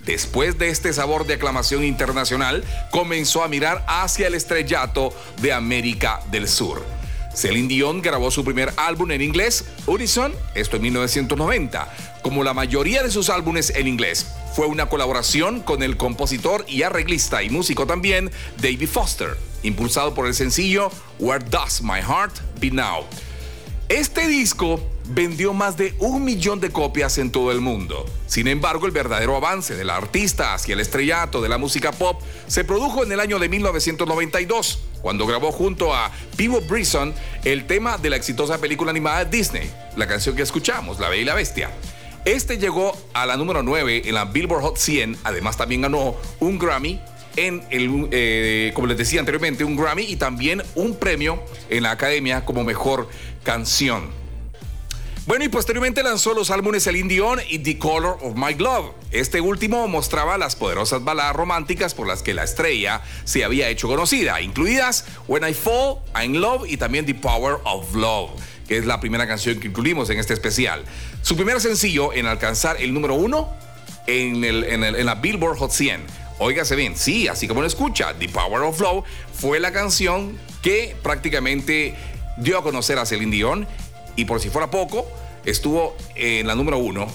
Después 0.05 0.59
de 0.59 0.71
este 0.71 0.93
sabor 0.93 1.27
de 1.27 1.35
aclamación 1.35 1.85
internacional, 1.85 2.65
comenzó 2.91 3.45
a 3.45 3.49
mirar 3.49 3.85
hacia 3.87 4.27
el 4.27 4.35
estrellato 4.35 5.15
de 5.41 5.53
América 5.53 6.21
del 6.31 6.49
Sur. 6.49 6.85
Celine 7.35 7.69
Dion 7.69 8.03
grabó 8.03 8.31
su 8.31 8.45
primer 8.45 8.73
álbum 8.77 9.11
en 9.13 9.23
inglés, 9.23 9.65
Unison, 9.87 10.35
esto 10.55 10.77
en 10.77 10.83
1990. 10.83 11.89
Como 12.23 12.45
la 12.45 12.55
mayoría 12.55 13.03
de 13.03 13.11
sus 13.11 13.31
álbumes 13.31 13.71
en 13.71 13.89
inglés, 13.89 14.27
fue 14.55 14.67
una 14.67 14.87
colaboración 14.87 15.61
con 15.61 15.83
el 15.83 15.97
compositor 15.97 16.65
y 16.69 16.85
arreglista 16.85 17.43
y 17.43 17.51
músico 17.51 17.85
también 17.85 18.31
David 18.59 18.89
Foster, 18.89 19.37
impulsado 19.65 20.15
por 20.15 20.29
el 20.29 20.35
sencillo 20.35 20.91
Where 21.19 21.45
Does 21.51 21.83
My 21.83 22.01
Heart 22.01 22.39
Be 22.61 22.71
Now. 22.71 23.05
Este 23.89 24.29
disco 24.29 24.81
vendió 25.09 25.53
más 25.53 25.77
de 25.77 25.95
un 25.99 26.25
millón 26.25 26.61
de 26.61 26.71
copias 26.71 27.19
en 27.19 27.33
todo 27.33 27.51
el 27.51 27.61
mundo. 27.61 28.07
Sin 28.27 28.47
embargo, 28.47 28.87
el 28.87 28.93
verdadero 28.93 29.37
avance 29.37 29.75
del 29.75 29.91
artista 29.91 30.55
hacia 30.55 30.75
el 30.75 30.81
estrellato 30.81 31.43
de 31.43 31.49
la 31.49 31.59
música 31.59 31.91
pop 31.91 32.23
se 32.47 32.63
produjo 32.63 33.03
en 33.03 33.11
el 33.11 33.19
año 33.19 33.41
de 33.41 33.49
1992, 33.49 34.79
cuando 35.03 35.27
grabó 35.27 35.51
junto 35.51 35.93
a 35.93 36.13
Peebo 36.37 36.61
Brisson 36.61 37.15
el 37.45 37.67
tema 37.67 37.99
de 37.99 38.11
la 38.11 38.17
exitosa 38.17 38.59
película 38.59 38.93
animada 38.93 39.25
Disney, 39.25 39.69
la 39.97 40.07
canción 40.07 40.37
que 40.37 40.43
escuchamos, 40.43 41.01
La 41.01 41.09
Bella 41.09 41.23
y 41.23 41.25
la 41.25 41.35
Bestia. 41.35 41.71
Este 42.25 42.59
llegó 42.59 42.97
a 43.15 43.27
la 43.27 43.37
número 43.37 43.65
9 43.65 44.03
en 44.05 44.15
la 44.15 44.27
Billboard 44.27 44.63
Hot 44.63 44.77
100, 44.77 45.19
además 45.25 45.57
también 45.57 45.83
ganó 45.83 46.15
un 46.39 46.57
Grammy 46.57 47.01
en 47.35 47.65
el, 47.71 48.09
eh, 48.13 48.71
como 48.75 48.87
les 48.87 48.97
decía 48.97 49.19
anteriormente, 49.19 49.65
un 49.65 49.77
Grammy 49.77 50.05
y 50.05 50.15
también 50.15 50.63
un 50.77 50.95
premio 50.97 51.43
en 51.69 51.83
la 51.83 51.91
Academia 51.91 52.45
como 52.45 52.63
mejor 52.63 53.09
canción. 53.43 54.23
Bueno, 55.25 55.45
y 55.45 55.49
posteriormente 55.49 56.03
lanzó 56.03 56.35
los 56.35 56.51
álbumes 56.51 56.85
El 56.89 57.07
Dion 57.07 57.39
y 57.49 57.61
The 57.61 57.79
Color 57.79 58.19
of 58.23 58.35
My 58.35 58.55
Glove. 58.55 58.93
Este 59.13 59.41
último 59.41 59.87
mostraba 59.87 60.37
las 60.37 60.57
poderosas 60.57 61.05
baladas 61.05 61.37
románticas 61.37 61.95
por 61.95 62.09
las 62.09 62.25
que 62.25 62.35
la 62.35 62.43
estrella 62.43 63.03
se 63.23 63.45
había 63.45 63.69
hecho 63.69 63.87
conocida, 63.87 64.41
incluidas 64.41 65.05
When 65.29 65.49
I 65.49 65.55
Fall, 65.55 65.99
I'm 66.15 66.35
Love 66.35 66.65
y 66.67 66.77
también 66.77 67.07
The 67.07 67.15
Power 67.15 67.59
of 67.65 67.95
Love, 67.95 68.31
que 68.69 68.79
es 68.79 68.87
la 68.87 69.01
primera 69.01 69.27
canción 69.27 69.61
que 69.61 69.69
incluimos 69.69 70.11
en 70.11 70.19
este 70.19 70.35
especial. 70.35 70.85
Su 71.23 71.37
primer 71.37 71.61
sencillo 71.61 72.13
en 72.13 72.27
alcanzar 72.27 72.77
el 72.81 72.95
número 72.95 73.15
uno 73.15 73.51
en, 74.07 75.07
la 75.07 75.15
Billboard 75.17 75.59
Hot 75.59 75.71
100. 75.71 76.01
Óigase 76.39 76.75
bien, 76.75 76.97
sí, 76.97 77.29
así 77.29 77.47
como 77.47 77.61
lo 77.61 77.67
escucha, 77.67 78.15
The 78.19 78.29
Power 78.29 78.63
of 78.63 78.81
Love 78.81 79.05
fue 79.33 79.61
la 79.61 79.73
canción 79.73 80.39
que 80.61 80.97
prácticamente 81.03 81.95
dio 82.37 82.59
a 82.59 82.63
conocer 82.63 82.99
a 82.99 83.07
Celine 83.07 83.31
Dion 83.31 83.69
y 84.17 84.25
por 84.25 84.41
si 84.41 84.51
fuera 84.51 84.71
poco, 84.71 85.07
estuvo 85.45 85.97
en 86.17 86.47
la 86.47 86.55
número 86.55 86.79
uno 86.79 87.07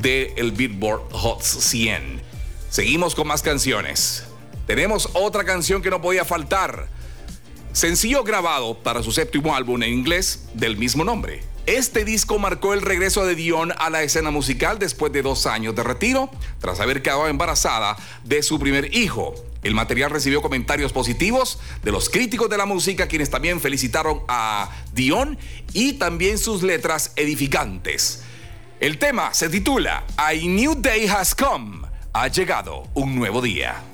del 0.00 0.52
Billboard 0.52 1.10
Hot 1.12 1.42
100. 1.42 2.20
Seguimos 2.70 3.14
con 3.14 3.26
más 3.26 3.42
canciones. 3.42 4.24
Tenemos 4.66 5.08
otra 5.14 5.44
canción 5.44 5.82
que 5.82 5.90
no 5.90 6.02
podía 6.02 6.24
faltar. 6.24 6.88
Sencillo 7.78 8.24
grabado 8.24 8.74
para 8.74 9.04
su 9.04 9.12
séptimo 9.12 9.54
álbum 9.54 9.80
en 9.84 9.92
inglés 9.92 10.48
del 10.52 10.76
mismo 10.76 11.04
nombre. 11.04 11.44
Este 11.64 12.04
disco 12.04 12.36
marcó 12.40 12.74
el 12.74 12.82
regreso 12.82 13.24
de 13.24 13.36
Dion 13.36 13.72
a 13.78 13.88
la 13.88 14.02
escena 14.02 14.32
musical 14.32 14.80
después 14.80 15.12
de 15.12 15.22
dos 15.22 15.46
años 15.46 15.76
de 15.76 15.84
retiro, 15.84 16.28
tras 16.60 16.80
haber 16.80 17.02
quedado 17.02 17.28
embarazada 17.28 17.96
de 18.24 18.42
su 18.42 18.58
primer 18.58 18.92
hijo. 18.96 19.32
El 19.62 19.74
material 19.74 20.10
recibió 20.10 20.42
comentarios 20.42 20.92
positivos 20.92 21.60
de 21.84 21.92
los 21.92 22.10
críticos 22.10 22.50
de 22.50 22.56
la 22.56 22.66
música, 22.66 23.06
quienes 23.06 23.30
también 23.30 23.60
felicitaron 23.60 24.22
a 24.26 24.70
Dion 24.92 25.38
y 25.72 25.92
también 25.92 26.38
sus 26.38 26.64
letras 26.64 27.12
edificantes. 27.14 28.24
El 28.80 28.98
tema 28.98 29.32
se 29.34 29.48
titula 29.48 30.02
A 30.16 30.32
New 30.32 30.74
Day 30.80 31.06
Has 31.06 31.32
Come. 31.32 31.86
Ha 32.12 32.26
llegado 32.26 32.88
un 32.94 33.14
nuevo 33.14 33.40
día. 33.40 33.87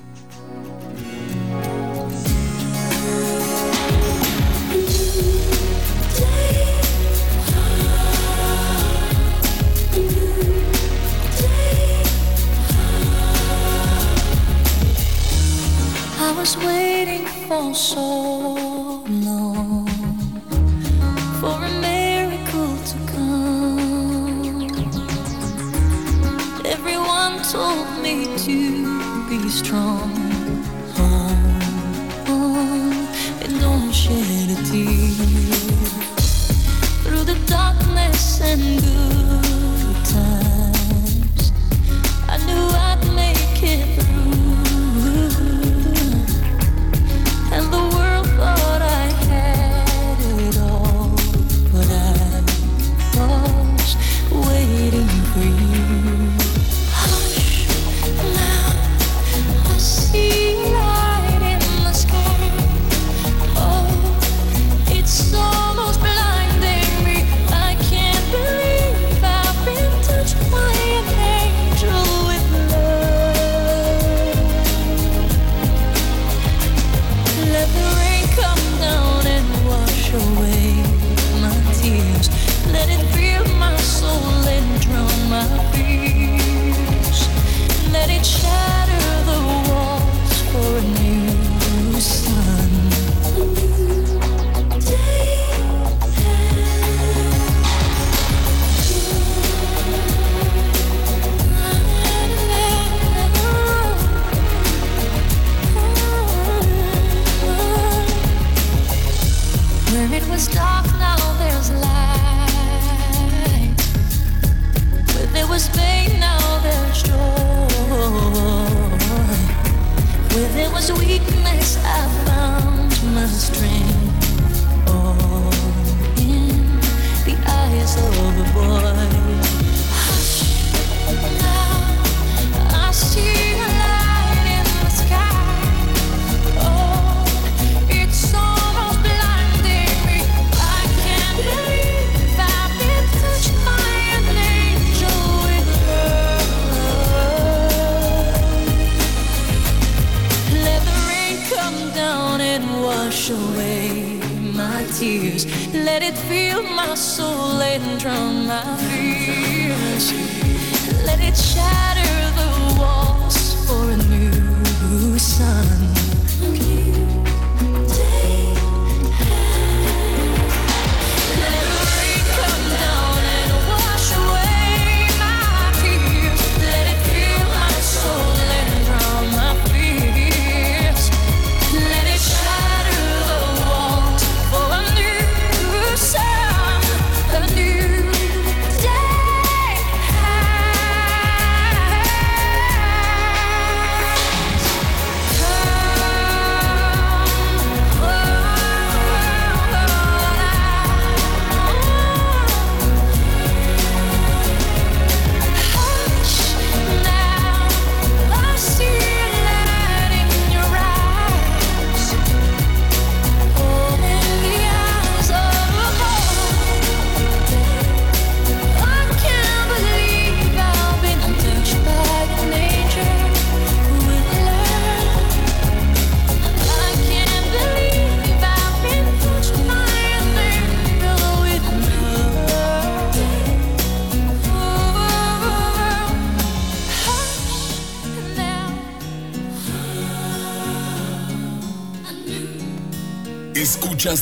I 16.26 16.32
was 16.32 16.56
waiting 16.56 17.26
for 17.46 17.74
so 17.74 19.04
long 19.06 19.86
for 21.38 21.56
a 21.62 21.70
miracle 21.80 22.76
to 22.90 22.96
come. 23.12 24.70
Everyone 26.64 27.42
told 27.42 27.88
me 28.02 28.14
to 28.46 28.58
be 29.28 29.50
strong. 29.50 30.10
And 33.44 33.52
don't 33.60 33.92
shed 33.92 34.48
a 34.56 34.58
tear 34.64 35.10
through 37.02 37.24
the 37.32 37.38
darkness 37.46 38.40
and 38.40 38.80
good 38.80 39.98
times. 40.16 41.52
I 42.34 42.36
knew 42.46 42.66
I'd 42.88 43.04
make 43.14 43.62
it 43.62 43.93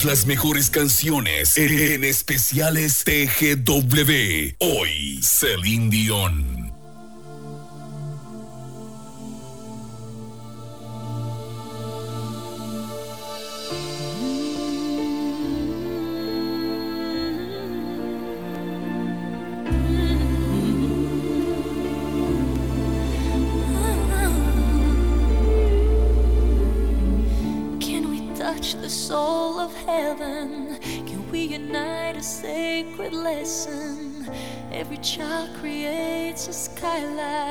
Las 0.04 0.26
mejores 0.26 0.68
canciones 0.68 1.56
en 1.56 2.02
especiales 2.02 3.04
TGW. 3.04 4.56
Hoy, 4.58 5.20
Celine 5.22 5.90
Dion. 5.90 6.51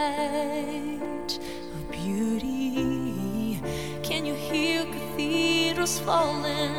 Skylight 0.01 1.39
of 1.73 1.91
beauty. 1.91 3.59
Can 4.03 4.25
you 4.25 4.33
hear 4.33 4.85
cathedrals 4.85 5.99
falling? 5.99 6.75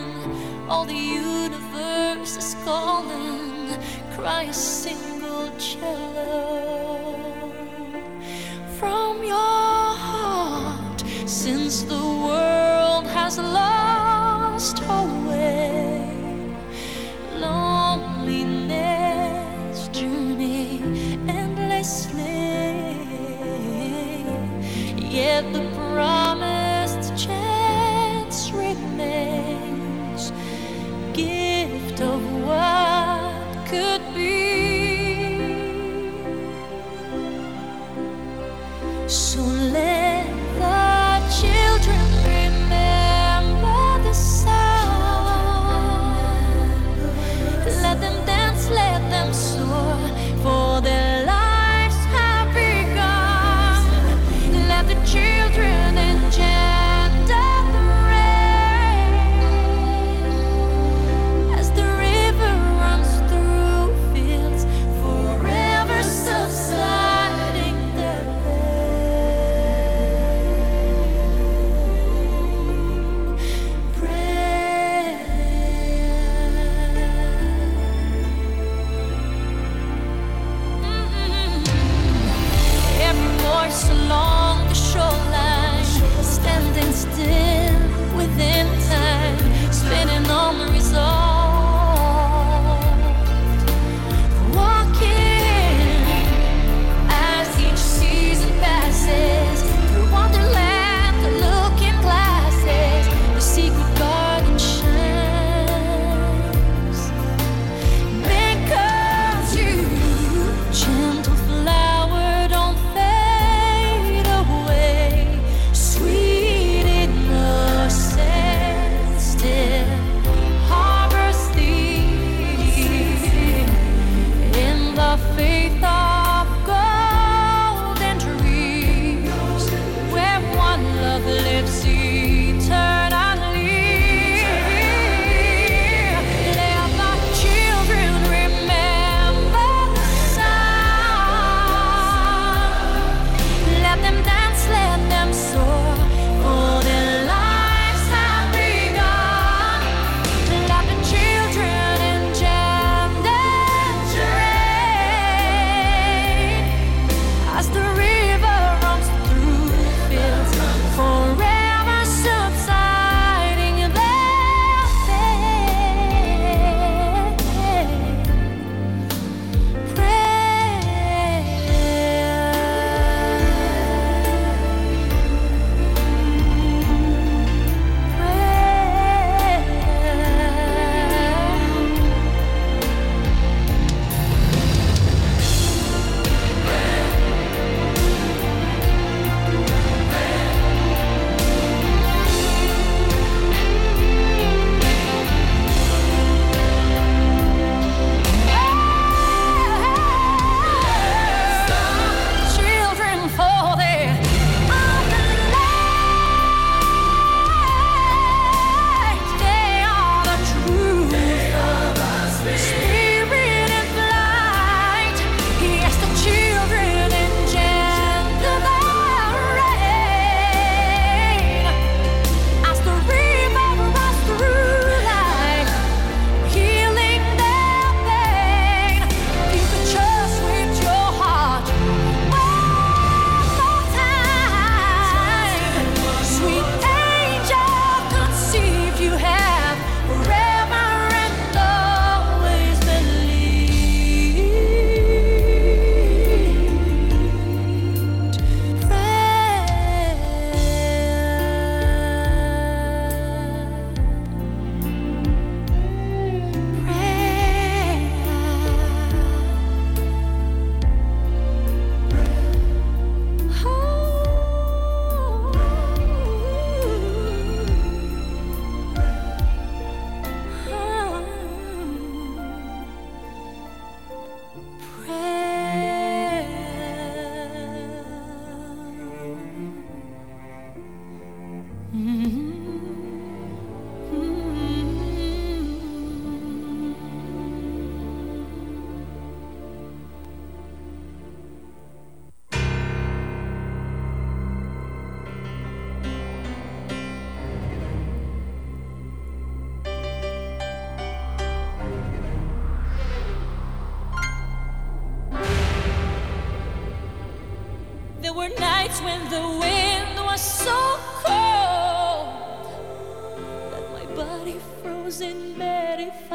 All 0.69 0.85
the 0.85 0.95
universe 0.95 2.37
is 2.37 2.57
calling. 2.65 3.77
Cry 4.17 4.45
a 4.45 4.53
single 4.53 5.51
cello 5.59 6.33
from 8.79 9.23
your 9.25 9.97
heart 10.07 11.01
since 11.27 11.83
the 11.83 12.05
world 12.27 13.07
has 13.07 13.39
lost 13.39 13.82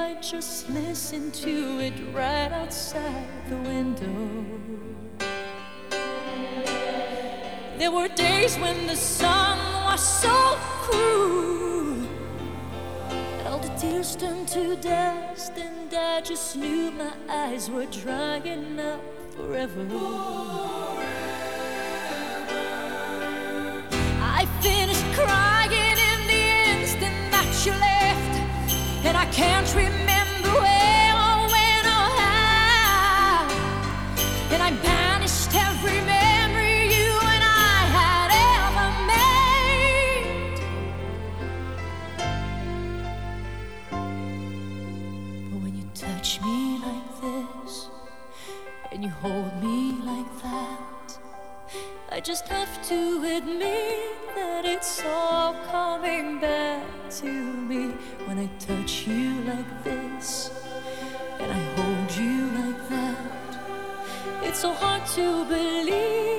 might 0.07 0.21
just 0.21 0.69
listen 0.69 1.31
to 1.31 1.79
it 1.79 1.93
right 2.13 2.51
outside 2.51 3.27
the 3.49 3.57
window. 3.57 4.45
There 7.77 7.91
were 7.91 8.07
days 8.07 8.57
when 8.57 8.87
the 8.87 8.95
sun 8.95 9.57
was 9.83 10.01
so 10.21 10.37
cruel. 10.85 12.07
all 13.47 13.59
the 13.59 13.73
tears 13.81 14.15
turned 14.15 14.47
to 14.49 14.77
dust, 14.77 15.53
and 15.57 15.93
I 15.93 16.21
just 16.21 16.55
knew 16.55 16.91
my 16.91 17.13
eyes 17.29 17.69
were 17.69 17.87
drying 17.87 18.79
up 18.79 19.01
forever. 19.35 19.85
forever. 19.89 20.97
I 24.39 24.41
finished 24.61 25.07
crying 25.19 25.97
in 26.11 26.19
the 26.33 26.43
instant 26.71 27.19
that 27.33 27.49
you 27.65 27.73
left, 27.89 28.33
and 29.05 29.17
I 29.17 29.25
can't 29.31 29.69
remember. 29.75 29.96
just 52.27 52.49
have 52.49 52.85
to 52.85 53.23
admit 53.37 54.35
that 54.35 54.65
it's 54.65 55.01
all 55.05 55.53
coming 55.71 56.41
back 56.41 56.83
to 57.09 57.31
me 57.31 57.91
when 58.25 58.37
I 58.37 58.47
touch 58.59 59.07
you 59.07 59.43
like 59.43 59.83
this 59.85 60.51
and 61.39 61.49
I 61.49 61.59
hold 61.77 62.17
you 62.17 62.47
like 62.47 62.89
that. 62.89 64.43
It's 64.43 64.59
so 64.59 64.73
hard 64.73 65.05
to 65.15 65.45
believe. 65.45 66.36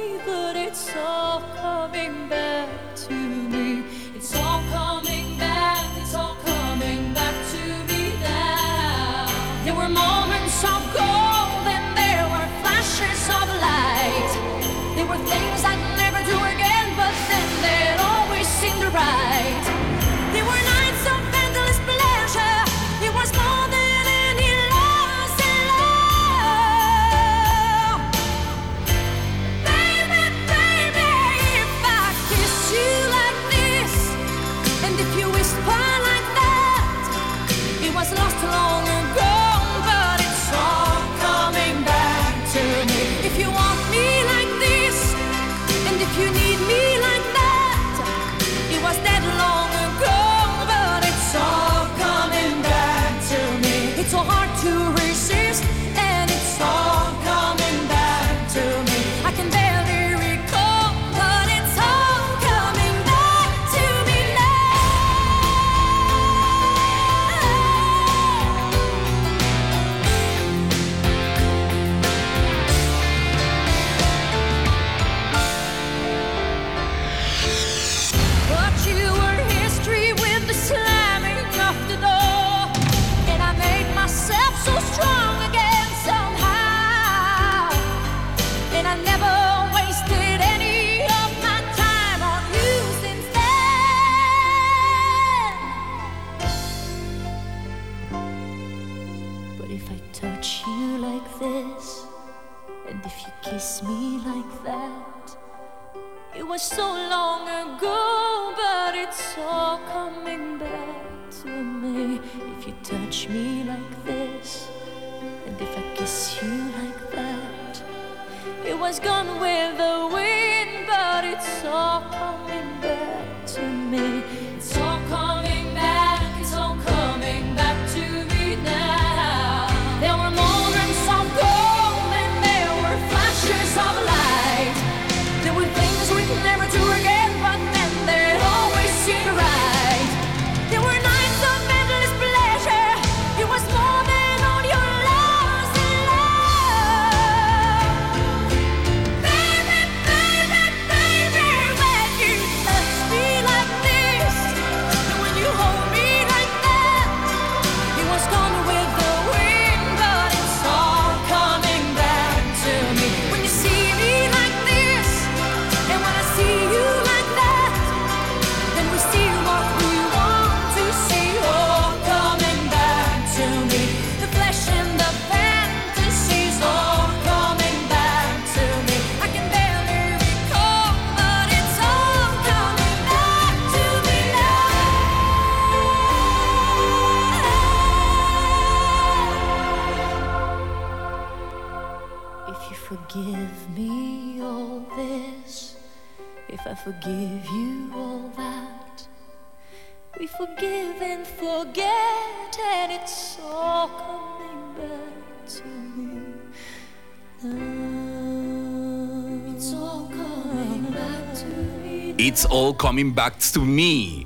Coming 212.78 213.14
Back 213.14 213.38
to 213.52 213.60
Me. 213.60 214.24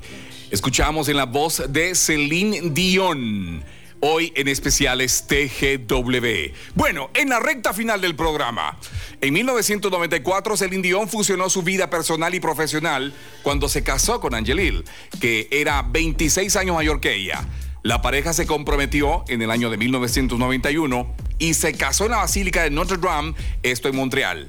Escuchamos 0.51 1.09
en 1.09 1.17
la 1.17 1.25
voz 1.25 1.63
de 1.67 1.95
Celine 1.95 2.69
Dion. 2.69 3.63
Hoy 3.99 4.31
en 4.35 4.47
especiales 4.47 5.25
TGW. 5.27 6.53
Bueno, 6.75 7.09
en 7.13 7.29
la 7.29 7.39
recta 7.39 7.73
final 7.73 7.99
del 7.99 8.15
programa. 8.15 8.77
En 9.19 9.33
1994, 9.33 10.57
Celine 10.57 10.83
Dion 10.83 11.09
fusionó 11.09 11.49
su 11.49 11.63
vida 11.63 11.89
personal 11.89 12.35
y 12.35 12.39
profesional 12.39 13.13
cuando 13.41 13.67
se 13.67 13.83
casó 13.83 14.19
con 14.19 14.35
Angelil, 14.35 14.83
que 15.19 15.47
era 15.51 15.81
26 15.81 16.55
años 16.55 16.75
mayor 16.75 16.99
que 16.99 17.15
ella. 17.15 17.43
La 17.81 18.01
pareja 18.01 18.33
se 18.33 18.45
comprometió 18.45 19.25
en 19.27 19.41
el 19.41 19.51
año 19.51 19.69
de 19.69 19.77
1991 19.77 21.15
y 21.39 21.55
se 21.55 21.73
casó 21.73 22.05
en 22.05 22.11
la 22.11 22.17
Basílica 22.17 22.63
de 22.63 22.69
Notre 22.69 22.97
Dame, 22.97 23.33
esto 23.63 23.89
en 23.89 23.95
Montreal. 23.95 24.47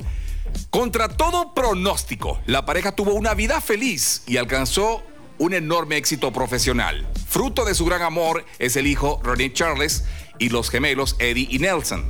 Contra 0.70 1.08
todo 1.08 1.54
pronóstico, 1.54 2.40
la 2.46 2.64
pareja 2.66 2.92
tuvo 2.92 3.14
una 3.14 3.34
vida 3.34 3.60
feliz 3.60 4.22
y 4.26 4.36
alcanzó 4.36 5.02
un 5.38 5.54
enorme 5.54 5.96
éxito 5.96 6.32
profesional. 6.32 7.06
Fruto 7.28 7.64
de 7.64 7.74
su 7.74 7.84
gran 7.84 8.02
amor 8.02 8.44
es 8.58 8.76
el 8.76 8.86
hijo 8.86 9.20
Ronnie 9.22 9.52
Charles 9.52 10.04
y 10.38 10.48
los 10.48 10.70
gemelos 10.70 11.16
Eddie 11.18 11.48
y 11.50 11.58
Nelson. 11.58 12.04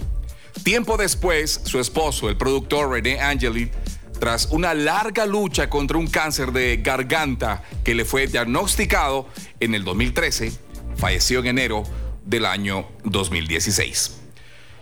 Tiempo 0.62 0.97
después, 0.97 1.61
su 1.64 1.78
esposo, 1.78 2.28
el 2.28 2.36
productor 2.36 2.90
René 2.90 3.20
Angeli, 3.20 3.70
tras 4.18 4.47
una 4.47 4.72
larga 4.72 5.26
lucha 5.26 5.68
contra 5.68 5.99
un 5.99 6.07
cáncer 6.07 6.53
de 6.53 6.78
garganta 6.78 7.62
que 7.82 7.95
le 7.95 8.05
fue 8.05 8.26
diagnosticado 8.26 9.28
en 9.61 9.74
el 9.74 9.84
2013, 9.84 10.53
falleció 10.97 11.40
en 11.40 11.47
enero 11.47 11.82
del 12.24 12.47
año 12.47 12.88
2016. 13.05 14.23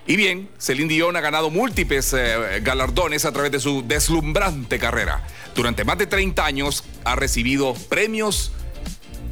Y 0.07 0.17
bien, 0.17 0.49
Celine 0.59 0.93
Dion 0.93 1.17
ha 1.17 1.21
ganado 1.21 1.49
múltiples 1.51 2.13
eh, 2.13 2.61
galardones 2.63 3.25
a 3.25 3.33
través 3.33 3.53
de 3.53 3.61
su 3.61 3.87
deslumbrante 3.87 4.79
carrera. 4.79 5.25
Durante 5.55 5.85
más 5.85 5.97
de 5.99 6.07
30 6.07 6.45
años 6.45 6.85
ha 7.05 7.15
recibido 7.15 7.75
premios, 7.89 8.51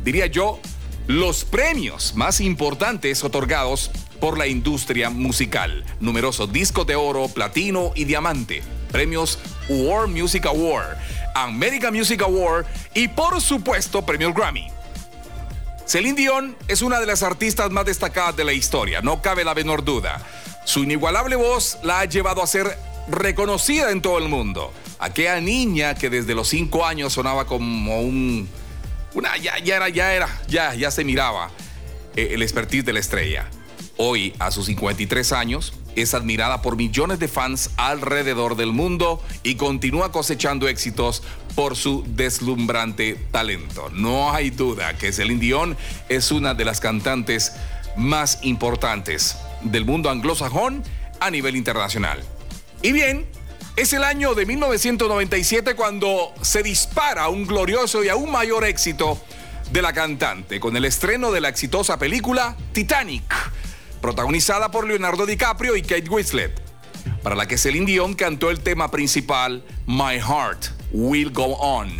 diría 0.05 0.27
yo, 0.27 0.61
los 1.09 1.45
premios 1.45 2.15
más 2.15 2.41
importantes 2.41 3.25
otorgados 3.25 3.91
por 4.21 4.39
la 4.39 4.47
industria 4.47 5.11
musical. 5.11 5.85
Numerosos 5.99 6.53
discos 6.53 6.87
de 6.87 6.95
oro, 6.95 7.27
platino 7.29 7.91
y 7.97 8.05
diamante. 8.05 8.63
Premios 8.93 9.39
World 9.69 10.17
Music 10.17 10.47
Award, 10.47 10.97
American 11.35 11.95
Music 11.95 12.23
Award 12.23 12.67
y 12.95 13.09
por 13.09 13.41
supuesto 13.41 14.05
premios 14.07 14.35
Grammy. 14.35 14.69
Celine 15.87 16.15
Dion 16.15 16.57
es 16.69 16.83
una 16.83 17.01
de 17.01 17.07
las 17.07 17.25
artistas 17.25 17.71
más 17.71 17.85
destacadas 17.85 18.37
de 18.37 18.45
la 18.45 18.53
historia, 18.53 19.01
no 19.01 19.21
cabe 19.21 19.43
la 19.43 19.55
menor 19.55 19.85
duda. 19.85 20.25
Su 20.71 20.85
inigualable 20.85 21.35
voz 21.35 21.79
la 21.83 21.99
ha 21.99 22.05
llevado 22.05 22.45
a 22.45 22.47
ser 22.47 22.79
reconocida 23.09 23.91
en 23.91 24.01
todo 24.01 24.19
el 24.19 24.29
mundo. 24.29 24.73
Aquella 25.01 25.41
niña 25.41 25.97
que 25.97 26.09
desde 26.09 26.33
los 26.33 26.47
cinco 26.47 26.87
años 26.87 27.13
sonaba 27.13 27.45
como 27.45 28.01
un. 28.01 28.49
Una, 29.15 29.37
ya, 29.37 29.59
ya 29.59 29.75
era, 29.75 29.89
ya 29.89 30.15
era, 30.15 30.29
ya, 30.47 30.73
ya 30.77 30.93
se 30.93 31.03
miraba 31.03 31.51
eh, 32.15 32.29
el 32.35 32.43
expertise 32.43 32.85
de 32.85 32.93
la 32.93 33.01
estrella. 33.01 33.51
Hoy, 33.97 34.33
a 34.39 34.53
sus 34.53 34.67
53 34.67 35.33
años, 35.33 35.73
es 35.97 36.15
admirada 36.15 36.63
por 36.63 36.77
millones 36.77 37.19
de 37.19 37.27
fans 37.27 37.71
alrededor 37.77 38.55
del 38.55 38.71
mundo 38.71 39.21
y 39.43 39.57
continúa 39.57 40.13
cosechando 40.13 40.69
éxitos 40.69 41.25
por 41.57 41.75
su 41.75 42.05
deslumbrante 42.07 43.17
talento. 43.33 43.91
No 43.91 44.33
hay 44.33 44.51
duda 44.51 44.97
que 44.97 45.13
Celine 45.13 45.41
Dion 45.41 45.77
es 46.09 46.31
una 46.31 46.55
de 46.55 46.65
las 46.65 46.79
cantantes 46.79 47.55
más 47.97 48.39
importantes 48.43 49.35
del 49.63 49.85
mundo 49.85 50.11
anglosajón 50.11 50.83
a 51.21 51.31
nivel 51.31 51.57
internacional. 51.57 52.23
Y 52.83 52.93
bien, 52.93 53.27
es 53.77 53.93
el 53.93 54.05
año 54.05 54.35
de 54.35 54.47
1997 54.47 55.75
cuando 55.75 56.33
se 56.43 56.63
dispara 56.63 57.29
un 57.29 57.47
glorioso 57.47 58.03
y 58.05 58.09
aún 58.09 58.31
mayor 58.31 58.65
éxito 58.65 59.21
de 59.71 59.83
la 59.83 59.93
cantante 59.93 60.61
con 60.61 60.77
el 60.77 60.85
estreno 60.85 61.31
de 61.31 61.41
la 61.41 61.49
exitosa 61.49 61.99
película 61.99 62.57
Titanic, 62.73 63.23
protagonizada 64.01 64.71
por 64.71 64.87
Leonardo 64.87 65.27
DiCaprio 65.27 65.77
y 65.77 65.83
Kate 65.83 66.09
Winslet, 66.09 66.61
para 67.23 67.37
la 67.37 67.47
que 67.47 67.59
Celine 67.59 67.87
Dion 67.87 68.15
cantó 68.15 68.51
el 68.51 68.61
tema 68.61 68.91
principal 68.91 69.65
My 69.87 70.19
Heart 70.19 70.67
Will 70.93 71.31
Go 71.31 71.57
On 71.59 71.91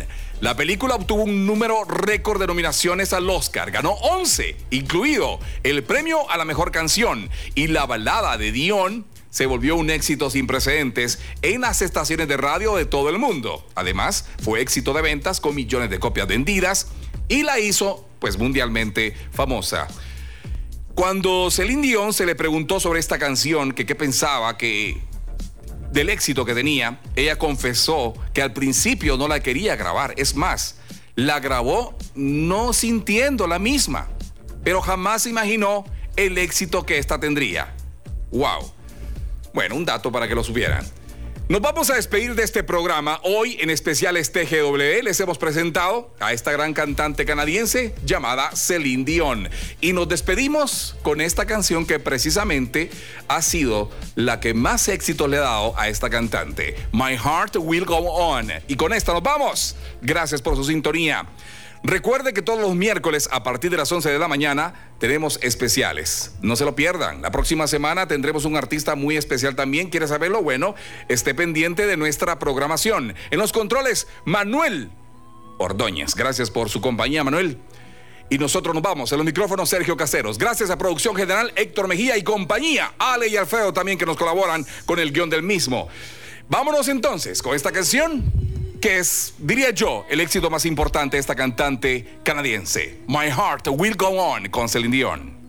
la 0.41 0.55
película 0.55 0.95
obtuvo 0.95 1.23
un 1.23 1.45
número 1.45 1.83
récord 1.85 2.41
de 2.41 2.47
nominaciones 2.47 3.13
al 3.13 3.29
Oscar, 3.29 3.69
ganó 3.69 3.91
11, 3.91 4.55
incluido 4.71 5.39
el 5.63 5.83
premio 5.83 6.29
a 6.31 6.37
la 6.37 6.45
mejor 6.45 6.71
canción 6.71 7.29
y 7.53 7.67
la 7.67 7.85
balada 7.85 8.37
de 8.37 8.51
Dion 8.51 9.05
se 9.29 9.45
volvió 9.45 9.75
un 9.75 9.91
éxito 9.91 10.31
sin 10.31 10.47
precedentes 10.47 11.19
en 11.43 11.61
las 11.61 11.83
estaciones 11.83 12.27
de 12.27 12.37
radio 12.37 12.75
de 12.75 12.85
todo 12.85 13.09
el 13.09 13.19
mundo. 13.19 13.65
Además, 13.75 14.27
fue 14.41 14.61
éxito 14.61 14.93
de 14.93 15.03
ventas 15.03 15.39
con 15.39 15.53
millones 15.53 15.91
de 15.91 15.99
copias 15.99 16.27
vendidas 16.27 16.87
y 17.29 17.43
la 17.43 17.59
hizo 17.59 18.09
pues 18.19 18.39
mundialmente 18.39 19.15
famosa. 19.31 19.87
Cuando 20.95 21.51
Celine 21.51 21.83
Dion 21.83 22.13
se 22.13 22.25
le 22.25 22.35
preguntó 22.35 22.79
sobre 22.79 22.99
esta 22.99 23.19
canción, 23.19 23.73
que 23.73 23.85
qué 23.85 23.95
pensaba, 23.95 24.57
que 24.57 25.01
del 25.91 26.09
éxito 26.09 26.45
que 26.45 26.53
tenía, 26.53 26.99
ella 27.15 27.37
confesó 27.37 28.13
que 28.33 28.41
al 28.41 28.53
principio 28.53 29.17
no 29.17 29.27
la 29.27 29.41
quería 29.41 29.75
grabar. 29.75 30.13
Es 30.17 30.35
más, 30.35 30.77
la 31.15 31.39
grabó 31.39 31.97
no 32.15 32.73
sintiendo 32.73 33.47
la 33.47 33.59
misma, 33.59 34.07
pero 34.63 34.81
jamás 34.81 35.25
imaginó 35.25 35.85
el 36.15 36.37
éxito 36.37 36.85
que 36.85 36.97
esta 36.97 37.19
tendría. 37.19 37.73
¡Wow! 38.31 38.71
Bueno, 39.53 39.75
un 39.75 39.85
dato 39.85 40.11
para 40.11 40.27
que 40.27 40.35
lo 40.35 40.43
supieran. 40.43 40.85
Nos 41.51 41.59
vamos 41.59 41.89
a 41.89 41.95
despedir 41.95 42.33
de 42.33 42.43
este 42.43 42.63
programa. 42.63 43.19
Hoy 43.23 43.57
en 43.59 43.69
especiales 43.69 44.31
TGW 44.31 45.03
les 45.03 45.19
hemos 45.19 45.37
presentado 45.37 46.09
a 46.21 46.31
esta 46.31 46.53
gran 46.53 46.73
cantante 46.73 47.25
canadiense 47.25 47.93
llamada 48.05 48.55
Celine 48.55 49.03
Dion. 49.03 49.49
Y 49.81 49.91
nos 49.91 50.07
despedimos 50.07 50.95
con 51.01 51.19
esta 51.19 51.45
canción 51.45 51.85
que 51.85 51.99
precisamente 51.99 52.89
ha 53.27 53.41
sido 53.41 53.91
la 54.15 54.39
que 54.39 54.53
más 54.53 54.87
éxito 54.87 55.27
le 55.27 55.39
ha 55.39 55.41
dado 55.41 55.77
a 55.77 55.89
esta 55.89 56.09
cantante. 56.09 56.77
My 56.93 57.17
Heart 57.17 57.57
Will 57.57 57.83
Go 57.83 57.97
On. 57.97 58.49
Y 58.69 58.77
con 58.77 58.93
esta 58.93 59.11
nos 59.11 59.21
vamos. 59.21 59.75
Gracias 60.01 60.41
por 60.41 60.55
su 60.55 60.63
sintonía. 60.63 61.27
Recuerde 61.83 62.33
que 62.33 62.43
todos 62.43 62.59
los 62.59 62.75
miércoles 62.75 63.27
a 63.31 63.41
partir 63.41 63.71
de 63.71 63.77
las 63.77 63.91
11 63.91 64.11
de 64.11 64.19
la 64.19 64.27
mañana 64.27 64.91
tenemos 64.99 65.39
especiales. 65.41 66.35
No 66.41 66.55
se 66.55 66.63
lo 66.63 66.75
pierdan. 66.75 67.23
La 67.23 67.31
próxima 67.31 67.65
semana 67.65 68.07
tendremos 68.07 68.45
un 68.45 68.55
artista 68.55 68.95
muy 68.95 69.17
especial 69.17 69.55
también. 69.55 69.89
¿Quiere 69.89 70.07
saberlo? 70.07 70.43
Bueno, 70.43 70.75
esté 71.09 71.33
pendiente 71.33 71.87
de 71.87 71.97
nuestra 71.97 72.37
programación. 72.37 73.15
En 73.31 73.39
los 73.39 73.51
controles, 73.51 74.07
Manuel 74.25 74.91
Ordóñez. 75.57 76.13
Gracias 76.13 76.51
por 76.51 76.69
su 76.69 76.81
compañía, 76.81 77.23
Manuel. 77.23 77.57
Y 78.29 78.37
nosotros 78.37 78.75
nos 78.75 78.83
vamos. 78.83 79.11
En 79.11 79.17
los 79.17 79.25
micrófonos, 79.25 79.67
Sergio 79.67 79.97
Caseros. 79.97 80.37
Gracias 80.37 80.69
a 80.69 80.77
Producción 80.77 81.15
General, 81.15 81.51
Héctor 81.55 81.87
Mejía 81.87 82.15
y 82.15 82.21
compañía. 82.21 82.93
Ale 82.99 83.27
y 83.27 83.37
Alfredo 83.37 83.73
también 83.73 83.97
que 83.97 84.05
nos 84.05 84.17
colaboran 84.17 84.63
con 84.85 84.99
el 84.99 85.11
guion 85.11 85.31
del 85.31 85.41
mismo. 85.41 85.89
Vámonos 86.47 86.87
entonces 86.89 87.41
con 87.41 87.55
esta 87.55 87.71
canción 87.71 88.23
que 88.81 88.97
es, 88.97 89.35
diría 89.37 89.69
yo, 89.69 90.05
el 90.09 90.19
éxito 90.19 90.49
más 90.49 90.65
importante 90.65 91.15
de 91.15 91.21
esta 91.21 91.35
cantante 91.35 92.17
canadiense. 92.23 92.97
My 93.07 93.27
Heart 93.27 93.67
Will 93.77 93.95
Go 93.95 94.09
On 94.09 94.49
con 94.49 94.67
Celine 94.67 94.97
Dion. 94.97 95.40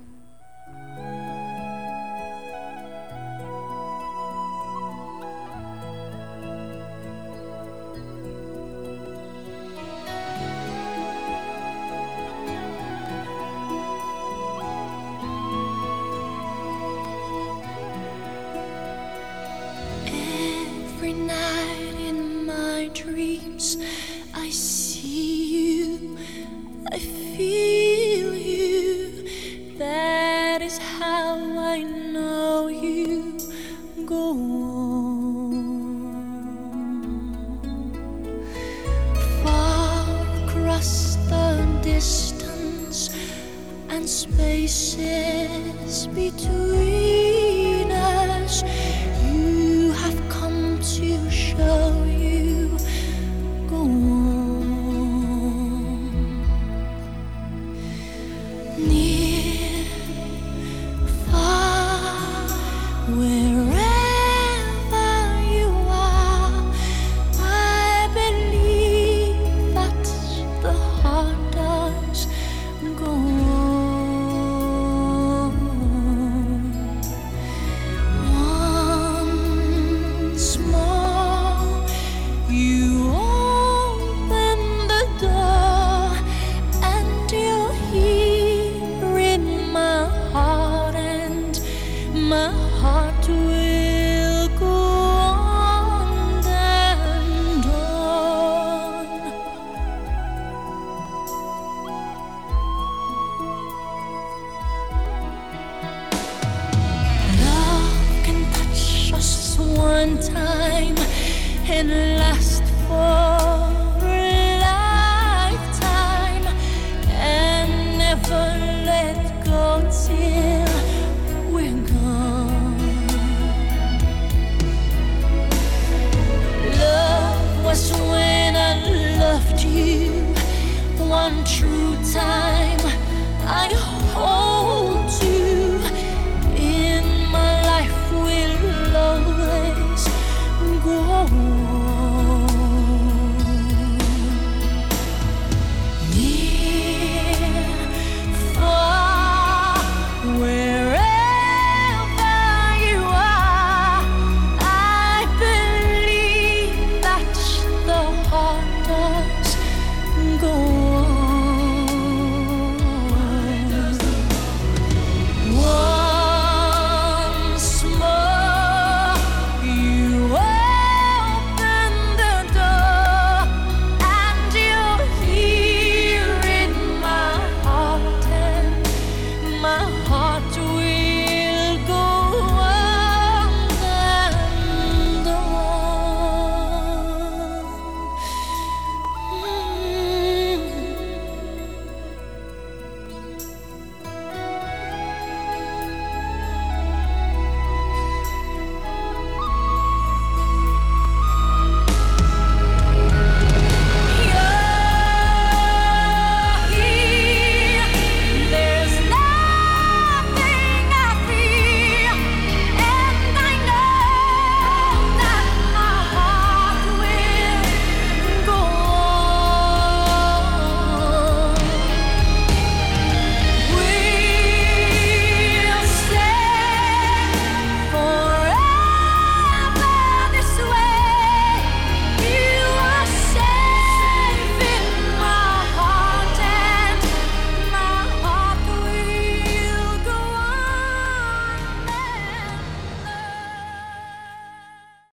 dreams. 22.95 23.77
I 24.35 24.51
see 24.51 25.87
you, 25.87 26.19
I 26.91 26.99
feel 26.99 28.35
you. 28.35 29.79
That 29.79 30.63
is 30.63 30.79
how 30.79 31.37
I 31.59 31.83
know 31.83 32.69
you. 32.69 33.39
Go 34.07 34.31
on. 34.31 35.63
Far 39.43 40.27
across 40.45 41.17
the 41.29 41.67
distance 41.83 43.11
and 43.89 44.09
spaces 44.09 46.07
between. 46.09 47.22